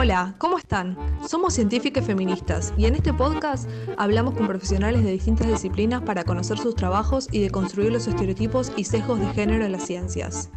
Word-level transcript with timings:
Hola, 0.00 0.36
¿cómo 0.38 0.58
están? 0.58 0.96
Somos 1.28 1.54
científicas 1.54 2.06
feministas 2.06 2.72
y 2.78 2.86
en 2.86 2.94
este 2.94 3.12
podcast 3.12 3.68
hablamos 3.96 4.34
con 4.34 4.46
profesionales 4.46 5.02
de 5.02 5.10
distintas 5.10 5.48
disciplinas 5.48 6.02
para 6.02 6.22
conocer 6.22 6.56
sus 6.56 6.76
trabajos 6.76 7.26
y 7.32 7.40
de 7.40 7.50
construir 7.50 7.90
los 7.90 8.06
estereotipos 8.06 8.70
y 8.76 8.84
sesgos 8.84 9.18
de 9.18 9.26
género 9.30 9.64
en 9.64 9.72
las 9.72 9.84
ciencias. 9.84 10.50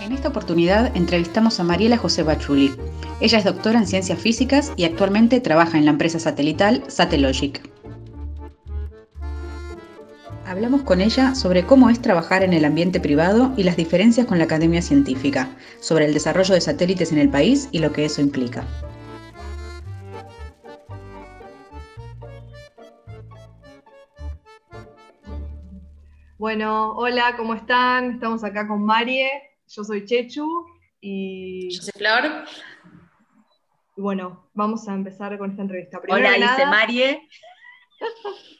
En 0.00 0.12
esta 0.12 0.28
oportunidad 0.28 0.96
entrevistamos 0.96 1.58
a 1.58 1.64
Mariela 1.64 1.96
José 1.96 2.22
Bachuli. 2.22 2.76
Ella 3.20 3.38
es 3.38 3.44
doctora 3.44 3.80
en 3.80 3.88
ciencias 3.88 4.20
físicas 4.20 4.72
y 4.76 4.84
actualmente 4.84 5.40
trabaja 5.40 5.78
en 5.78 5.84
la 5.84 5.90
empresa 5.90 6.20
satelital 6.20 6.84
Satellogic. 6.86 7.77
Hablamos 10.58 10.82
con 10.82 11.00
ella 11.00 11.36
sobre 11.36 11.64
cómo 11.64 11.88
es 11.88 12.02
trabajar 12.02 12.42
en 12.42 12.52
el 12.52 12.64
ambiente 12.64 12.98
privado 12.98 13.54
y 13.56 13.62
las 13.62 13.76
diferencias 13.76 14.26
con 14.26 14.38
la 14.38 14.44
academia 14.46 14.82
científica, 14.82 15.48
sobre 15.78 16.06
el 16.06 16.12
desarrollo 16.12 16.52
de 16.52 16.60
satélites 16.60 17.12
en 17.12 17.18
el 17.18 17.30
país 17.30 17.68
y 17.70 17.78
lo 17.78 17.92
que 17.92 18.04
eso 18.04 18.20
implica. 18.20 18.66
Bueno, 26.38 26.90
hola, 26.96 27.36
¿cómo 27.36 27.54
están? 27.54 28.14
Estamos 28.14 28.42
acá 28.42 28.66
con 28.66 28.84
Marie, 28.84 29.30
yo 29.68 29.84
soy 29.84 30.06
Chechu 30.06 30.66
y... 31.00 31.70
Yo 31.70 31.82
soy 31.82 31.92
Flor. 31.96 32.46
Bueno, 33.96 34.50
vamos 34.54 34.88
a 34.88 34.94
empezar 34.94 35.38
con 35.38 35.52
esta 35.52 35.62
entrevista. 35.62 36.00
hola, 36.08 36.32
dice 36.32 36.66
Marie. 36.66 37.28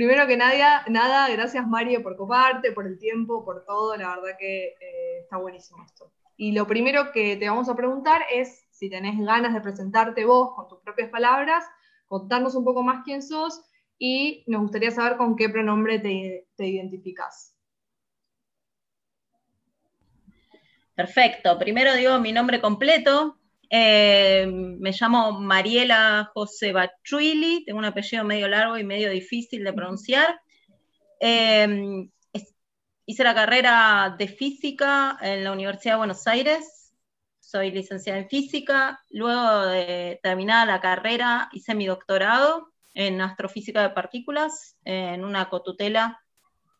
Primero 0.00 0.26
que 0.26 0.38
nada, 0.38 0.82
nada, 0.88 1.28
gracias 1.28 1.68
Mario 1.68 2.02
por 2.02 2.16
coparte, 2.16 2.72
por 2.72 2.86
el 2.86 2.98
tiempo, 2.98 3.44
por 3.44 3.66
todo, 3.66 3.94
la 3.98 4.16
verdad 4.16 4.38
que 4.38 4.68
eh, 4.68 5.18
está 5.20 5.36
buenísimo 5.36 5.84
esto. 5.84 6.10
Y 6.38 6.52
lo 6.52 6.66
primero 6.66 7.12
que 7.12 7.36
te 7.36 7.46
vamos 7.46 7.68
a 7.68 7.76
preguntar 7.76 8.22
es 8.32 8.66
si 8.70 8.88
tenés 8.88 9.18
ganas 9.18 9.52
de 9.52 9.60
presentarte 9.60 10.24
vos 10.24 10.54
con 10.56 10.68
tus 10.68 10.78
propias 10.80 11.10
palabras, 11.10 11.66
contarnos 12.06 12.54
un 12.54 12.64
poco 12.64 12.82
más 12.82 13.04
quién 13.04 13.20
sos 13.20 13.60
y 13.98 14.42
nos 14.46 14.62
gustaría 14.62 14.90
saber 14.90 15.18
con 15.18 15.36
qué 15.36 15.50
pronombre 15.50 15.98
te, 15.98 16.48
te 16.56 16.66
identificas. 16.66 17.54
Perfecto, 20.94 21.58
primero 21.58 21.92
digo 21.92 22.18
mi 22.20 22.32
nombre 22.32 22.62
completo, 22.62 23.36
eh, 23.70 24.46
me 24.46 24.92
llamo 24.92 25.40
Mariela 25.40 26.30
José 26.34 26.72
Bachuili, 26.72 27.64
tengo 27.64 27.78
un 27.78 27.84
apellido 27.84 28.24
medio 28.24 28.48
largo 28.48 28.76
y 28.76 28.84
medio 28.84 29.10
difícil 29.10 29.64
de 29.64 29.72
pronunciar. 29.72 30.40
Eh, 31.20 32.08
hice 33.06 33.24
la 33.24 33.34
carrera 33.34 34.14
de 34.18 34.28
física 34.28 35.18
en 35.20 35.44
la 35.44 35.52
Universidad 35.52 35.94
de 35.94 35.98
Buenos 35.98 36.26
Aires, 36.26 36.92
soy 37.38 37.72
licenciada 37.72 38.20
en 38.20 38.28
física, 38.28 39.00
luego 39.10 39.66
de 39.66 40.20
terminada 40.22 40.66
la 40.66 40.80
carrera 40.80 41.48
hice 41.52 41.74
mi 41.74 41.86
doctorado 41.86 42.70
en 42.94 43.20
astrofísica 43.20 43.82
de 43.82 43.90
partículas 43.90 44.76
en 44.84 45.24
una 45.24 45.48
cotutela 45.48 46.20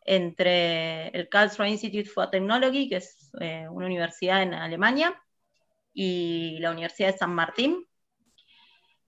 entre 0.05 1.09
el 1.09 1.29
Karlsruhe 1.29 1.69
Institute 1.69 2.09
for 2.09 2.29
Technology, 2.29 2.87
que 2.89 2.97
es 2.97 3.31
eh, 3.39 3.67
una 3.69 3.85
universidad 3.85 4.41
en 4.41 4.53
Alemania, 4.53 5.21
y 5.93 6.57
la 6.59 6.71
Universidad 6.71 7.11
de 7.11 7.17
San 7.17 7.33
Martín. 7.33 7.87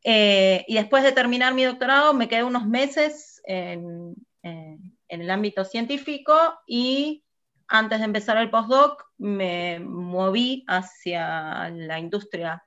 Eh, 0.03 0.65
y 0.67 0.75
después 0.75 1.03
de 1.03 1.13
terminar 1.13 1.53
mi 1.53 1.63
doctorado 1.63 2.13
me 2.13 2.27
quedé 2.27 2.43
unos 2.43 2.67
meses 2.67 3.41
en, 3.45 4.15
el 4.41 5.29
ámbito 5.29 5.63
científico 5.63 6.33
y 6.67 7.23
antes 7.67 7.99
de 7.99 8.05
empezar 8.05 8.35
el 8.37 8.49
postdoc 8.49 9.05
me 9.17 9.79
moví 9.79 10.65
hacia 10.67 11.69
la 11.69 11.99
industria 11.99 12.65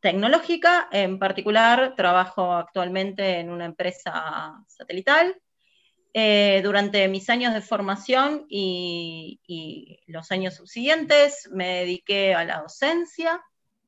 tecnológica, 0.00 0.88
en 0.90 1.18
particular 1.18 1.94
trabajo 1.96 2.52
actualmente 2.52 3.40
en 3.40 3.50
una 3.50 3.66
empresa 3.66 4.64
satelital. 4.66 5.40
Eh, 6.14 6.60
durante 6.62 7.08
mis 7.08 7.30
años 7.30 7.54
de 7.54 7.62
formación 7.62 8.44
y, 8.48 9.40
los 10.06 10.30
años 10.30 10.54
subsiguientes 10.54 11.48
me 11.50 11.80
dediqué 11.80 12.34
a 12.34 12.44
la 12.44 12.60
docencia 12.60 13.42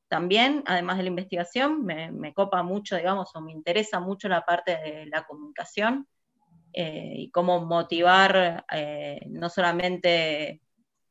también, 0.07 0.63
además 0.65 0.97
de 0.97 1.03
la 1.03 1.09
investigación, 1.09 1.85
me, 1.85 2.33
copa 2.33 2.63
mucho, 2.63 2.95
digamos, 2.95 3.35
o 3.35 3.41
me 3.41 3.51
interesa 3.51 3.99
mucho 3.99 4.27
la 4.27 4.43
parte 4.43 4.71
de 4.71 5.05
la 5.07 5.23
comunicación 5.23 6.07
eh, 6.73 7.13
y 7.15 7.31
cómo 7.31 7.63
motivar 7.65 8.65
eh, 8.71 9.21
no 9.29 9.49
solamente 9.49 10.61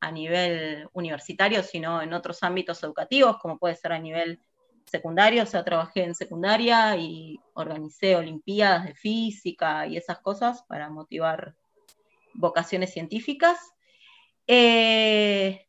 a 0.01 0.11
nivel 0.11 0.89
universitario, 0.93 1.63
sino 1.63 2.03
en 2.03 2.13
otros 2.13 2.43
ámbitos 2.43 2.83
educativos, 2.83 3.39
como 3.39 3.59
puede 3.59 3.77
ser 3.77 3.93
a 3.93 3.99
nivel 3.99 4.41
secundario, 4.87 5.43
o 5.43 5.47
sea, 5.47 5.65
trabajé 5.65 6.05
en 6.05 6.15
secundaria 6.15 6.97
y 6.97 7.41
organicé 7.55 8.17
olimpiadas 8.17 8.85
de 8.87 8.95
física 8.95 9.87
y 9.87 9.97
esas 9.97 10.21
cosas 10.21 10.63
para 10.69 10.89
motivar 10.91 11.55
vocaciones 12.35 12.93
científicas. 12.93 13.59
Eh, 14.47 15.67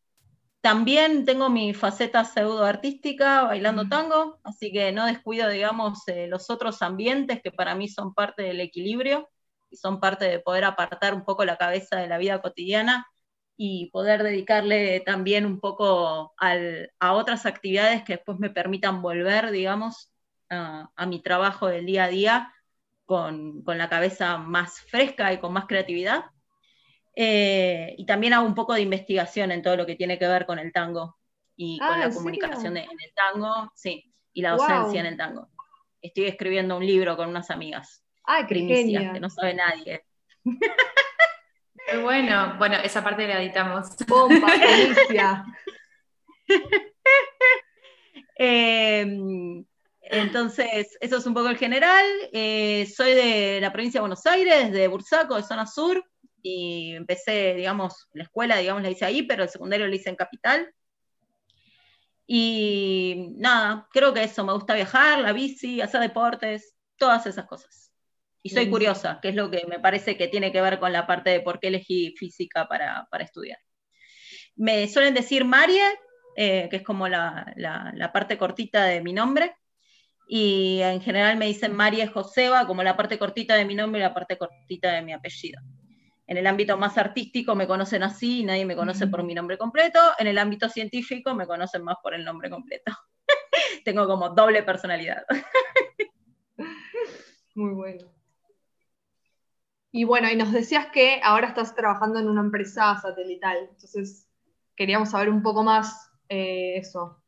también 0.61 1.25
tengo 1.25 1.49
mi 1.49 1.73
faceta 1.73 2.25
pseudo 2.25 2.65
artística, 2.65 3.43
bailando 3.43 3.87
tango, 3.87 4.39
así 4.43 4.71
que 4.71 4.91
no 4.91 5.05
descuido, 5.05 5.49
digamos, 5.49 6.07
eh, 6.07 6.27
los 6.27 6.49
otros 6.49 6.81
ambientes 6.81 7.41
que 7.43 7.51
para 7.51 7.75
mí 7.75 7.87
son 7.87 8.13
parte 8.13 8.41
del 8.43 8.59
equilibrio 8.59 9.29
y 9.69 9.77
son 9.77 9.99
parte 9.99 10.25
de 10.25 10.39
poder 10.39 10.63
apartar 10.65 11.13
un 11.13 11.23
poco 11.23 11.45
la 11.45 11.57
cabeza 11.57 11.97
de 11.97 12.07
la 12.07 12.17
vida 12.17 12.41
cotidiana 12.41 13.07
y 13.57 13.89
poder 13.91 14.23
dedicarle 14.23 14.99
también 15.01 15.45
un 15.45 15.59
poco 15.59 16.33
a 16.37 17.13
otras 17.13 17.45
actividades 17.45 18.03
que 18.03 18.13
después 18.13 18.39
me 18.39 18.49
permitan 18.49 19.01
volver, 19.01 19.51
digamos, 19.51 20.11
a, 20.49 21.05
mi 21.07 21.21
trabajo 21.21 21.67
del 21.67 21.85
día 21.85 22.05
a 22.05 22.09
día 22.09 22.53
con, 23.05 23.63
con 23.63 23.77
la 23.77 23.89
cabeza 23.89 24.37
más 24.37 24.81
fresca 24.81 25.33
y 25.33 25.39
con 25.39 25.53
más 25.53 25.65
creatividad 25.65 26.25
eh, 27.15 27.95
y 27.97 28.05
también 28.05 28.33
hago 28.33 28.45
un 28.45 28.55
poco 28.55 28.73
de 28.73 28.81
investigación 28.81 29.51
en 29.51 29.61
todo 29.61 29.77
lo 29.77 29.85
que 29.85 29.95
tiene 29.95 30.19
que 30.19 30.27
ver 30.27 30.45
con 30.45 30.59
el 30.59 30.73
tango 30.73 31.17
y 31.55 31.79
con 31.79 31.87
ah, 31.87 31.97
la 31.97 32.13
comunicación 32.13 32.75
en 32.75 32.89
el 32.89 33.13
tango, 33.15 33.71
sí, 33.73 34.13
y 34.33 34.41
la 34.41 34.51
docencia 34.51 34.99
en 34.99 35.05
el 35.05 35.17
tango. 35.17 35.47
Estoy 36.01 36.25
escribiendo 36.25 36.75
un 36.75 36.85
libro 36.85 37.15
con 37.15 37.29
unas 37.29 37.49
amigas. 37.49 38.03
¡Ay, 38.25 38.43
qué 38.43 38.55
primicias, 38.55 39.13
que 39.13 39.19
no 39.19 39.29
sabe 39.29 39.53
nadie. 39.53 40.03
Muy 41.93 42.01
bueno. 42.03 42.55
Bueno, 42.57 42.77
esa 42.83 43.03
parte 43.03 43.27
la 43.27 43.41
editamos. 43.41 43.95
Bomba, 44.07 44.47
primicia. 44.59 45.45
Em, 48.37 49.65
entonces, 50.01 50.97
eso 50.99 51.17
es 51.17 51.25
un 51.25 51.33
poco 51.33 51.49
el 51.49 51.57
general. 51.57 52.05
Eh, 52.33 52.85
soy 52.93 53.13
de 53.13 53.59
la 53.61 53.71
provincia 53.71 53.99
de 53.99 54.01
Buenos 54.01 54.25
Aires, 54.25 54.71
de 54.71 54.87
Bursaco, 54.87 55.35
de 55.35 55.43
zona 55.43 55.65
sur 55.65 56.03
y 56.41 56.93
empecé, 56.93 57.55
digamos, 57.55 58.07
la 58.13 58.23
escuela, 58.23 58.57
digamos, 58.57 58.83
la 58.83 58.91
hice 58.91 59.05
ahí, 59.05 59.23
pero 59.23 59.43
el 59.43 59.49
secundario 59.49 59.87
lo 59.87 59.95
hice 59.95 60.09
en 60.09 60.15
Capital. 60.15 60.73
Y 62.27 63.29
nada, 63.37 63.87
creo 63.91 64.13
que 64.13 64.23
eso, 64.23 64.43
me 64.45 64.53
gusta 64.53 64.75
viajar, 64.75 65.19
la 65.19 65.33
bici, 65.33 65.81
hacer 65.81 66.01
deportes, 66.01 66.75
todas 66.97 67.25
esas 67.25 67.45
cosas. 67.45 67.84
Y 68.45 68.51
soy 68.51 68.69
curiosa, 68.69 69.17
que 69.23 69.29
es 69.29 69.35
lo 69.35 69.49
que 69.49 69.65
me 69.65 69.79
parece 69.79 70.17
que 70.17 70.27
tiene 70.27 70.51
que 70.51 70.61
ver 70.61 70.77
con 70.77 70.93
la 70.93 71.07
parte 71.07 71.31
de 71.31 71.39
por 71.39 71.59
qué 71.59 71.69
elegí 71.69 72.13
física 72.15 72.67
para, 72.67 73.07
estudiar. 73.19 73.57
Me 74.55 74.87
suelen 74.87 75.15
decir 75.15 75.45
Marie, 75.45 75.81
eh, 76.37 76.67
que 76.69 76.75
es 76.75 76.83
como 76.83 77.07
la, 77.07 77.51
la, 77.55 78.11
parte 78.13 78.37
cortita 78.37 78.83
de 78.83 79.01
mi 79.01 79.13
nombre, 79.13 79.55
y 80.27 80.79
en 80.83 81.01
general 81.01 81.37
me 81.37 81.47
dicen 81.47 81.73
Marie 81.73 82.05
Joseba, 82.05 82.67
como 82.67 82.83
la 82.83 82.95
parte 82.95 83.17
cortita 83.17 83.55
de 83.55 83.65
mi 83.65 83.73
nombre 83.73 83.99
y 83.99 84.03
la 84.03 84.13
parte 84.13 84.37
cortita 84.37 84.91
de 84.91 85.01
mi 85.01 85.13
apellido. 85.13 85.59
En 86.27 86.37
el 86.37 86.45
ámbito 86.45 86.77
más 86.77 86.99
artístico 86.99 87.55
me 87.55 87.65
conocen 87.65 88.03
así, 88.03 88.43
nadie 88.43 88.63
me 88.63 88.75
conoce 88.75 89.07
por 89.07 89.23
mi 89.23 89.33
nombre 89.33 89.57
completo. 89.57 89.99
En 90.19 90.27
el 90.27 90.37
ámbito 90.37 90.69
científico 90.69 91.33
me 91.33 91.47
conocen 91.47 91.83
más 91.83 91.97
por 92.03 92.13
el 92.13 92.23
nombre 92.23 92.51
completo. 92.51 92.91
Tengo 93.83 94.05
como 94.05 94.29
doble 94.29 94.61
personalidad. 94.61 95.25
Muy 97.55 97.73
bueno. 97.73 98.14
Y 99.97 100.03
bueno, 100.03 100.29
y 100.29 100.35
nos 100.35 100.51
decías 100.51 100.87
que 100.87 101.21
ahora 101.23 101.47
estás 101.47 101.73
trabajando 101.73 102.19
en 102.19 102.27
una 102.27 102.41
empresa 102.41 102.99
satelital. 103.01 103.69
Entonces, 103.71 104.27
queríamos 104.75 105.11
saber 105.11 105.29
un 105.29 105.41
poco 105.41 105.63
más 105.63 106.11
eh, 106.27 106.75
eso. 106.75 107.23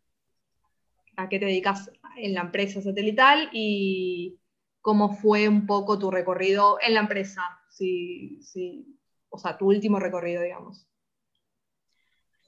¿A 1.16 1.30
qué 1.30 1.40
te 1.40 1.46
dedicas 1.46 1.90
en 2.18 2.34
la 2.34 2.42
empresa 2.42 2.82
satelital 2.82 3.48
y 3.54 4.38
cómo 4.82 5.16
fue 5.16 5.48
un 5.48 5.66
poco 5.66 5.98
tu 5.98 6.12
recorrido 6.12 6.78
en 6.86 6.96
la 6.96 7.00
empresa? 7.00 7.42
sí, 7.70 8.42
sí, 8.42 9.00
o 9.30 9.38
sea, 9.38 9.58
tu 9.58 9.68
último 9.68 9.98
recorrido, 9.98 10.42
digamos. 10.42 10.86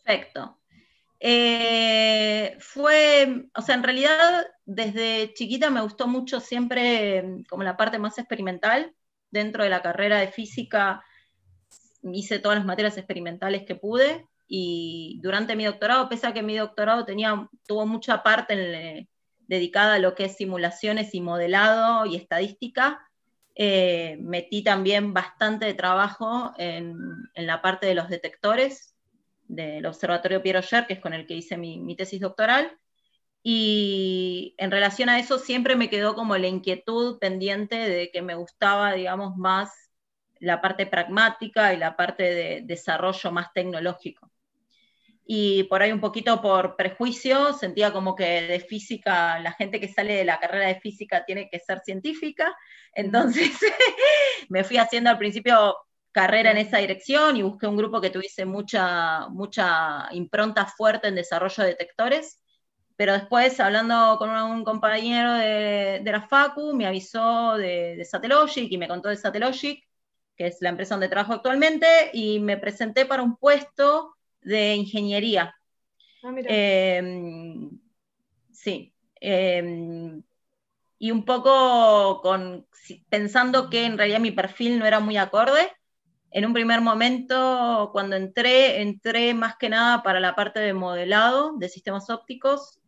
Perfecto. 0.03 0.59
Eh, 1.17 2.57
fue, 2.59 3.45
o 3.55 3.61
sea, 3.61 3.75
en 3.75 3.83
realidad 3.83 4.47
desde 4.65 5.33
chiquita 5.33 5.69
me 5.69 5.81
gustó 5.81 6.09
mucho 6.09 6.41
siempre 6.41 7.45
como 7.47 7.63
la 7.63 7.77
parte 7.77 7.99
más 7.99 8.17
experimental 8.17 8.93
dentro 9.31 9.63
de 9.63 9.69
la 9.69 9.81
carrera 9.81 10.19
de 10.19 10.31
física. 10.31 11.03
hice 12.03 12.39
todas 12.39 12.57
las 12.57 12.65
materias 12.65 12.97
experimentales 12.97 13.63
que 13.63 13.75
pude 13.75 14.25
y 14.51 15.19
durante 15.21 15.55
mi 15.55 15.63
doctorado, 15.63 16.09
pese 16.09 16.25
a 16.25 16.33
que 16.33 16.41
mi 16.41 16.57
doctorado 16.57 17.05
tenía, 17.05 17.47
tuvo 17.67 17.85
mucha 17.85 18.23
parte 18.23 19.07
dedicada 19.47 19.95
a 19.95 19.99
lo 19.99 20.15
que 20.15 20.25
es 20.25 20.37
simulaciones 20.37 21.13
y 21.13 21.21
modelado 21.21 22.07
y 22.07 22.15
estadística, 22.15 22.99
eh, 23.53 24.17
metí 24.21 24.63
también 24.63 25.13
bastante 25.13 25.65
de 25.65 25.75
trabajo 25.75 26.53
en, 26.57 26.97
la 27.35 27.61
parte 27.61 27.85
de 27.85 27.93
los 27.93 28.09
detectores 28.09 28.95
del 29.47 29.85
Observatorio 29.85 30.41
Pierre 30.41 30.61
Roger, 30.61 30.87
que 30.87 30.93
es 30.93 30.99
con 30.99 31.13
el 31.13 31.27
que 31.27 31.35
hice 31.35 31.55
mi, 31.55 31.79
mi 31.79 31.95
tesis 31.95 32.19
doctoral, 32.19 32.71
y 33.41 34.55
en 34.57 34.71
relación 34.71 35.09
a 35.09 35.19
eso 35.19 35.39
siempre 35.39 35.75
me 35.75 35.89
quedó 35.89 36.15
como 36.15 36.37
la 36.37 36.47
inquietud 36.47 37.19
pendiente 37.19 37.75
de 37.75 38.11
que 38.11 38.21
me 38.21 38.35
gustaba, 38.35 38.93
digamos, 38.93 39.37
más 39.37 39.71
la 40.39 40.61
parte 40.61 40.85
pragmática 40.85 41.73
y 41.73 41.77
la 41.77 41.95
parte 41.95 42.23
de 42.23 42.61
desarrollo 42.63 43.31
más 43.31 43.53
tecnológico. 43.53 44.31
Y 45.31 45.63
por 45.65 45.81
ahí 45.83 45.91
un 45.91 46.01
poquito 46.01 46.41
por 46.41 46.75
prejuicio 46.75 47.53
sentía 47.53 47.93
como 47.93 48.15
que 48.15 48.41
de 48.41 48.59
física, 48.61 49.39
la 49.39 49.51
gente 49.51 49.79
que 49.79 49.87
sale 49.87 50.15
de 50.15 50.25
la 50.25 50.39
carrera 50.39 50.67
de 50.67 50.79
física 50.79 51.23
tiene 51.23 51.49
que 51.51 51.59
ser 51.59 51.81
científica, 51.81 52.55
entonces 52.93 53.51
me 54.49 54.63
fui 54.63 54.77
haciendo 54.77 55.11
al 55.11 55.19
principio 55.19 55.77
carrera 56.11 56.51
en 56.51 56.57
esa 56.57 56.79
dirección 56.79 57.37
y 57.37 57.43
busqué 57.43 57.67
un 57.67 57.77
grupo 57.77 58.01
que 58.01 58.09
tuviese 58.09 58.45
mucha, 58.45 59.29
mucha 59.29 60.07
impronta 60.11 60.65
fuerte 60.65 61.07
en 61.07 61.15
desarrollo 61.15 61.63
de 61.63 61.69
detectores, 61.69 62.41
pero 62.99 63.13
después 63.13 63.57
hablando 63.61 64.17
con 64.17 64.29
un 64.29 64.65
compañero 64.65 65.31
de, 65.35 66.01
de 66.03 66.11
la 66.11 66.27
Facu, 66.27 66.75
me 66.75 66.85
avisó 66.85 67.55
de, 67.55 67.95
de 67.95 68.03
Satellogic 68.03 68.69
y 68.69 68.77
me 68.77 68.89
contó 68.89 69.07
de 69.07 69.15
Satellogic, 69.15 69.87
que 70.35 70.47
es 70.47 70.57
la 70.59 70.67
empresa 70.67 70.95
donde 70.95 71.07
trabajo 71.07 71.31
actualmente, 71.31 71.87
y 72.11 72.41
me 72.41 72.57
presenté 72.57 73.05
para 73.05 73.23
un 73.23 73.37
puesto 73.37 74.17
de 74.41 74.75
ingeniería. 74.75 75.55
Ah, 76.21 76.33
em, 76.43 77.69
sí. 78.51 78.93
Em, 79.21 80.21
y 80.97 81.11
un 81.11 81.23
poco 81.23 82.19
con, 82.21 82.67
pensando 83.07 83.69
que 83.69 83.85
en 83.85 83.97
realidad 83.97 84.19
mi 84.19 84.31
perfil 84.31 84.77
no 84.77 84.85
era 84.85 84.99
muy 84.99 85.15
acorde. 85.15 85.71
En 86.31 86.45
un 86.45 86.51
primer 86.51 86.81
momento, 86.81 87.91
cuando 87.93 88.17
entré, 88.17 88.81
entré 88.81 89.33
más 89.33 89.55
que 89.55 89.69
nada 89.69 90.03
para 90.03 90.19
la 90.19 90.35
parte 90.35 90.59
de 90.59 90.73
modelado 90.73 91.53
de 91.55 91.69
sistemas 91.69 92.09
ópticos 92.09 92.78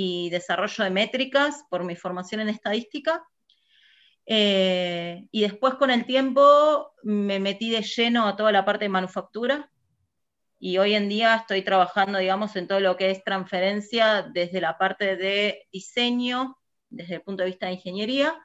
y 0.00 0.30
desarrollo 0.30 0.84
de 0.84 0.90
métricas 0.90 1.64
por 1.68 1.82
mi 1.82 1.96
formación 1.96 2.40
en 2.40 2.50
estadística. 2.50 3.26
Eh, 4.26 5.26
y 5.32 5.40
después 5.40 5.74
con 5.74 5.90
el 5.90 6.06
tiempo 6.06 6.92
me 7.02 7.40
metí 7.40 7.70
de 7.70 7.82
lleno 7.82 8.28
a 8.28 8.36
toda 8.36 8.52
la 8.52 8.64
parte 8.64 8.84
de 8.84 8.90
manufactura, 8.90 9.72
y 10.60 10.78
hoy 10.78 10.94
en 10.94 11.08
día 11.08 11.34
estoy 11.34 11.62
trabajando, 11.62 12.18
digamos, 12.18 12.54
en 12.54 12.68
todo 12.68 12.78
lo 12.78 12.96
que 12.96 13.10
es 13.10 13.24
transferencia 13.24 14.22
desde 14.22 14.60
la 14.60 14.78
parte 14.78 15.16
de 15.16 15.66
diseño, 15.72 16.56
desde 16.90 17.16
el 17.16 17.22
punto 17.22 17.42
de 17.42 17.50
vista 17.50 17.66
de 17.66 17.72
ingeniería, 17.72 18.36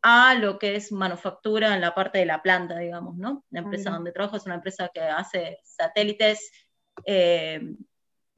a 0.00 0.34
lo 0.36 0.58
que 0.58 0.74
es 0.76 0.90
manufactura 0.90 1.74
en 1.74 1.82
la 1.82 1.94
parte 1.94 2.18
de 2.18 2.26
la 2.26 2.40
planta, 2.42 2.78
digamos, 2.78 3.16
¿no? 3.16 3.44
La 3.50 3.60
empresa 3.60 3.90
donde 3.90 4.12
trabajo 4.12 4.38
es 4.38 4.46
una 4.46 4.54
empresa 4.54 4.90
que 4.92 5.02
hace 5.02 5.58
satélites, 5.64 6.50
eh, 7.04 7.60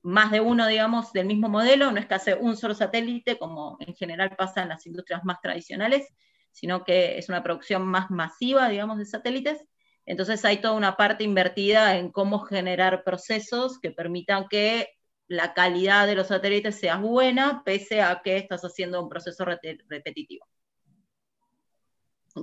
más 0.06 0.30
de 0.30 0.40
uno, 0.40 0.66
digamos, 0.66 1.12
del 1.12 1.26
mismo 1.26 1.48
modelo, 1.48 1.90
no 1.90 1.98
es 1.98 2.06
que 2.06 2.14
hace 2.14 2.34
un 2.34 2.56
solo 2.56 2.74
satélite, 2.74 3.38
como 3.38 3.76
en 3.80 3.94
general 3.94 4.36
pasa 4.36 4.62
en 4.62 4.68
las 4.68 4.86
industrias 4.86 5.24
más 5.24 5.40
tradicionales, 5.40 6.06
sino 6.52 6.84
que 6.84 7.18
es 7.18 7.28
una 7.28 7.42
producción 7.42 7.84
más 7.86 8.10
masiva, 8.10 8.68
digamos, 8.68 8.98
de 8.98 9.04
satélites, 9.04 9.64
entonces 10.06 10.44
hay 10.44 10.58
toda 10.58 10.74
una 10.74 10.96
parte 10.96 11.24
invertida 11.24 11.96
en 11.96 12.12
cómo 12.12 12.38
generar 12.38 13.02
procesos 13.02 13.80
que 13.80 13.90
permitan 13.90 14.46
que 14.48 14.90
la 15.26 15.52
calidad 15.52 16.06
de 16.06 16.14
los 16.14 16.28
satélites 16.28 16.78
sea 16.78 16.96
buena, 16.98 17.62
pese 17.64 18.00
a 18.00 18.22
que 18.22 18.36
estás 18.36 18.62
haciendo 18.62 19.02
un 19.02 19.08
proceso 19.08 19.44
repetitivo. 19.44 20.46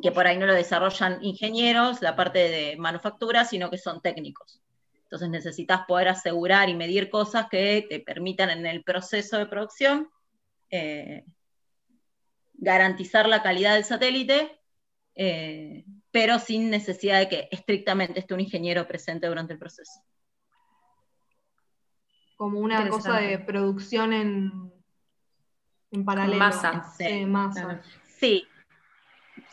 Que 0.02 0.12
por 0.12 0.28
ahí 0.28 0.38
no 0.38 0.46
lo 0.46 0.54
desarrollan 0.54 1.24
ingenieros, 1.24 2.02
la 2.02 2.16
parte 2.18 2.40
de 2.40 2.76
manufactura, 2.78 3.46
sino 3.46 3.70
que 3.70 3.78
son 3.78 4.02
técnicos. 4.02 4.62
Entonces 5.14 5.30
necesitas 5.30 5.86
poder 5.86 6.08
asegurar 6.08 6.70
y 6.70 6.74
medir 6.74 7.12
cosas 7.12 7.48
que 7.48 7.86
te 7.88 8.00
permitan 8.00 8.50
en 8.50 8.66
el 8.66 8.84
proceso 8.84 9.38
de 9.38 9.46
producción 9.46 10.10
eh, 10.72 11.24
garantizar 12.56 13.30
la 13.30 13.44
calidad 13.44 13.76
del 13.76 13.84
satélite 13.84 14.60
eh, 15.14 15.86
pero 16.10 16.40
sin 16.40 16.72
necesidad 16.72 17.20
de 17.20 17.30
que 17.30 17.48
estrictamente 17.52 18.22
esté 18.22 18.34
un 18.34 18.40
ingeniero 18.40 18.88
presente 18.88 19.28
durante 19.28 19.54
el 19.54 19.60
proceso. 19.60 20.02
Como 22.36 22.60
una 22.60 22.90
cosa 22.90 23.18
de 23.18 23.38
producción 23.38 24.14
en, 24.14 24.74
en 25.92 26.06
paralelo. 26.06 26.40
Masa. 26.40 26.92
Sí, 26.98 27.24
masa. 27.28 27.84
Sí. 28.18 28.48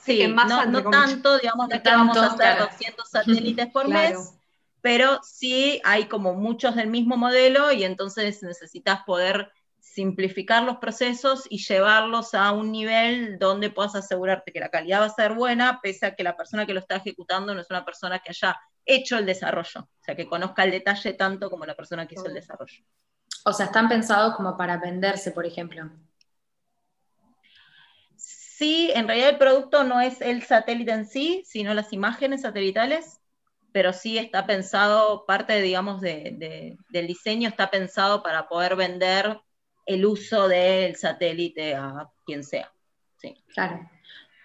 Sí, 0.02 0.26
no, 0.26 0.90
tanto, 0.90 1.38
digamos, 1.38 1.68
no 1.68 1.82
que 1.82 1.90
vamos 1.90 2.16
a 2.16 2.26
hacer 2.28 2.58
200 2.60 3.10
satélites 3.10 3.66
por 3.70 3.86
mes, 3.90 4.39
pero 4.82 5.20
sí 5.22 5.80
hay 5.84 6.06
como 6.06 6.34
muchos 6.34 6.74
del 6.76 6.88
mismo 6.88 7.16
modelo 7.16 7.72
y 7.72 7.84
entonces 7.84 8.42
necesitas 8.42 9.02
poder 9.04 9.52
simplificar 9.78 10.62
los 10.62 10.76
procesos 10.76 11.46
y 11.50 11.58
llevarlos 11.58 12.34
a 12.34 12.52
un 12.52 12.70
nivel 12.70 13.38
donde 13.38 13.70
puedas 13.70 13.94
asegurarte 13.94 14.52
que 14.52 14.60
la 14.60 14.68
calidad 14.68 15.00
va 15.00 15.06
a 15.06 15.10
ser 15.10 15.34
buena, 15.34 15.80
pese 15.82 16.06
a 16.06 16.14
que 16.14 16.22
la 16.22 16.36
persona 16.36 16.66
que 16.66 16.74
lo 16.74 16.80
está 16.80 16.96
ejecutando 16.96 17.54
no 17.54 17.60
es 17.60 17.70
una 17.70 17.84
persona 17.84 18.20
que 18.20 18.30
haya 18.30 18.56
hecho 18.84 19.18
el 19.18 19.26
desarrollo, 19.26 19.80
o 19.80 20.04
sea, 20.04 20.14
que 20.14 20.26
conozca 20.26 20.64
el 20.64 20.70
detalle 20.70 21.12
tanto 21.14 21.50
como 21.50 21.66
la 21.66 21.74
persona 21.74 22.06
que 22.06 22.14
hizo 22.14 22.26
el 22.26 22.34
desarrollo. 22.34 22.84
O 23.44 23.52
sea, 23.52 23.66
están 23.66 23.88
pensados 23.88 24.36
como 24.36 24.56
para 24.56 24.76
venderse, 24.76 25.32
por 25.32 25.46
ejemplo. 25.46 25.90
Sí, 28.16 28.90
en 28.94 29.08
realidad 29.08 29.30
el 29.30 29.38
producto 29.38 29.84
no 29.84 30.00
es 30.00 30.20
el 30.20 30.42
satélite 30.42 30.92
en 30.92 31.06
sí, 31.06 31.42
sino 31.46 31.72
las 31.72 31.92
imágenes 31.92 32.42
satelitales, 32.42 33.19
pero 33.72 33.92
sí 33.92 34.18
está 34.18 34.46
pensado, 34.46 35.24
parte, 35.26 35.60
digamos, 35.60 36.00
del 36.00 36.78
diseño 37.06 37.48
está 37.48 37.70
pensado 37.70 38.22
para 38.22 38.48
poder 38.48 38.76
vender 38.76 39.40
el 39.86 40.06
uso 40.06 40.48
del 40.48 40.96
satélite 40.96 41.74
a 41.74 42.08
quien 42.24 42.44
sea. 42.44 42.72
Sí. 43.16 43.34
Claro. 43.54 43.88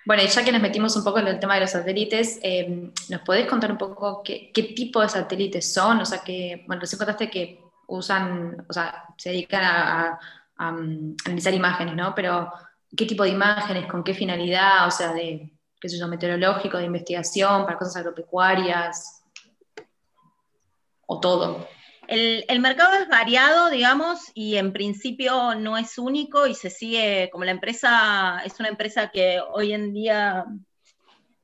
Bueno, 0.06 0.24
ya 0.24 0.44
que 0.44 0.51
nos 0.51 0.62
metimos 0.62 0.95
un 0.95 1.04
poco 1.04 1.18
en 1.19 1.27
el 1.27 1.39
tema 1.39 1.56
de 1.56 1.62
los 1.62 1.72
satélites, 1.72 2.39
em, 2.44 2.91
¿nos 3.10 3.22
podés 3.22 3.48
contar 3.48 3.72
un 3.72 3.77
poco 3.77 4.22
qué, 4.24 4.51
tipo 4.75 5.01
de 5.01 5.10
satélites 5.10 5.74
son? 5.74 6.00
O 6.00 6.05
sea, 6.05 6.20
que, 6.20 6.63
bueno, 6.67 6.82
recién 6.82 7.00
contaste 7.00 7.29
que 7.29 7.60
usan, 7.88 8.65
o 8.70 8.74
sea, 8.74 9.05
se 9.17 9.29
dedican 9.32 9.63
a, 9.63 10.20
mm, 10.58 11.15
analizar 11.25 11.53
imágenes, 11.53 11.96
¿no? 11.96 12.13
Pero, 12.13 12.51
¿qué 12.96 13.05
tipo 13.05 13.24
de 13.24 13.29
imágenes? 13.29 13.88
¿Con 13.88 14.03
qué 14.03 14.13
finalidad? 14.13 14.88
O 14.88 14.91
sea, 14.91 15.12
de, 15.12 15.51
qué 15.82 15.89
sé 15.89 15.98
yo, 15.98 16.08
meteorológico, 16.08 16.77
de 16.77 16.86
investigación, 16.86 17.65
para 17.65 17.77
cosas 17.77 17.98
agropecuarias, 17.98 19.14
o 21.06 21.20
todo. 21.20 21.68
El, 22.08 22.60
mercado 22.60 22.94
es 22.96 23.08
variado, 23.08 23.70
digamos, 23.70 24.32
y 24.36 24.58
en 24.58 24.74
principio 24.74 25.56
no 25.56 25.78
es 25.78 25.98
único 25.98 26.46
y 26.46 26.54
se 26.54 26.70
sigue, 26.70 27.30
como 27.32 27.46
la 27.46 27.52
empresa 27.52 28.42
es 28.46 28.60
una 28.60 28.70
empresa 28.70 29.10
que 29.10 29.40
hoy 29.54 29.74
en 29.74 29.94
día 29.94 30.46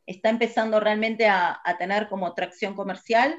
está 0.05 0.29
empezando 0.29 0.79
realmente 0.79 1.27
a, 1.27 1.61
tener 1.79 2.07
como 2.09 2.33
tracción 2.33 2.75
comercial. 2.75 3.35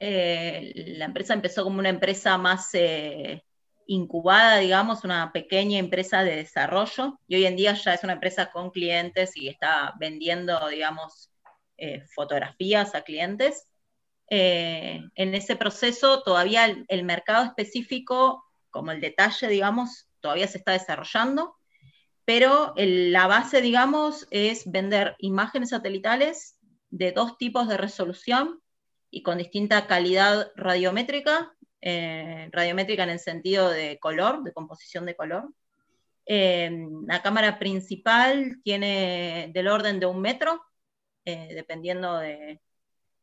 Eh, 0.00 0.72
la 0.96 1.04
empresa 1.04 1.34
empezó 1.34 1.64
como 1.64 1.78
una 1.78 1.90
empresa 1.90 2.38
más 2.38 2.70
eh, 2.72 3.44
incubada, 3.86 4.58
digamos, 4.58 5.04
una 5.04 5.30
pequeña 5.32 5.78
empresa 5.78 6.24
de 6.24 6.36
desarrollo, 6.36 7.18
y 7.26 7.36
hoy 7.36 7.46
en 7.46 7.56
día 7.56 7.74
ya 7.74 7.94
es 7.94 8.02
una 8.04 8.14
empresa 8.14 8.50
con 8.50 8.70
clientes 8.70 9.36
y 9.36 9.48
está 9.48 9.94
vendiendo, 9.98 10.68
digamos, 10.68 11.30
eh, 11.76 12.02
fotografías 12.14 12.94
a 12.94 13.02
clientes. 13.02 13.66
Eh, 14.34 15.10
en 15.14 15.34
ese 15.34 15.56
proceso 15.56 16.22
todavía 16.22 16.64
el, 16.64 17.04
mercado 17.04 17.44
específico, 17.44 18.42
como 18.70 18.90
el 18.90 18.98
detalle, 18.98 19.46
digamos, 19.46 20.08
todavía 20.20 20.48
se 20.48 20.56
está 20.56 20.72
desarrollando, 20.72 21.54
pero 22.24 22.72
la 22.78 23.26
base, 23.26 23.60
digamos, 23.60 24.26
es 24.30 24.62
vender 24.64 25.16
imágenes 25.18 25.68
satelitales 25.68 26.56
de 26.88 27.12
dos 27.12 27.36
tipos 27.36 27.68
de 27.68 27.76
resolución 27.76 28.62
y 29.10 29.22
con 29.22 29.36
distinta 29.36 29.86
calidad 29.86 30.50
radiométrica, 30.56 31.54
eh, 31.82 32.48
radiométrica 32.52 33.02
en 33.02 33.10
el 33.10 33.20
sentido 33.20 33.68
de 33.68 33.98
color, 33.98 34.44
de 34.44 34.54
composición 34.54 35.04
de 35.04 35.14
color. 35.14 35.52
Eh, 36.24 36.70
la 37.06 37.20
cámara 37.20 37.58
principal 37.58 38.62
tiene 38.64 39.50
del 39.52 39.68
orden 39.68 40.00
de 40.00 40.06
un 40.06 40.22
metro, 40.22 40.64
dependiendo 41.22 42.16
de, 42.18 42.58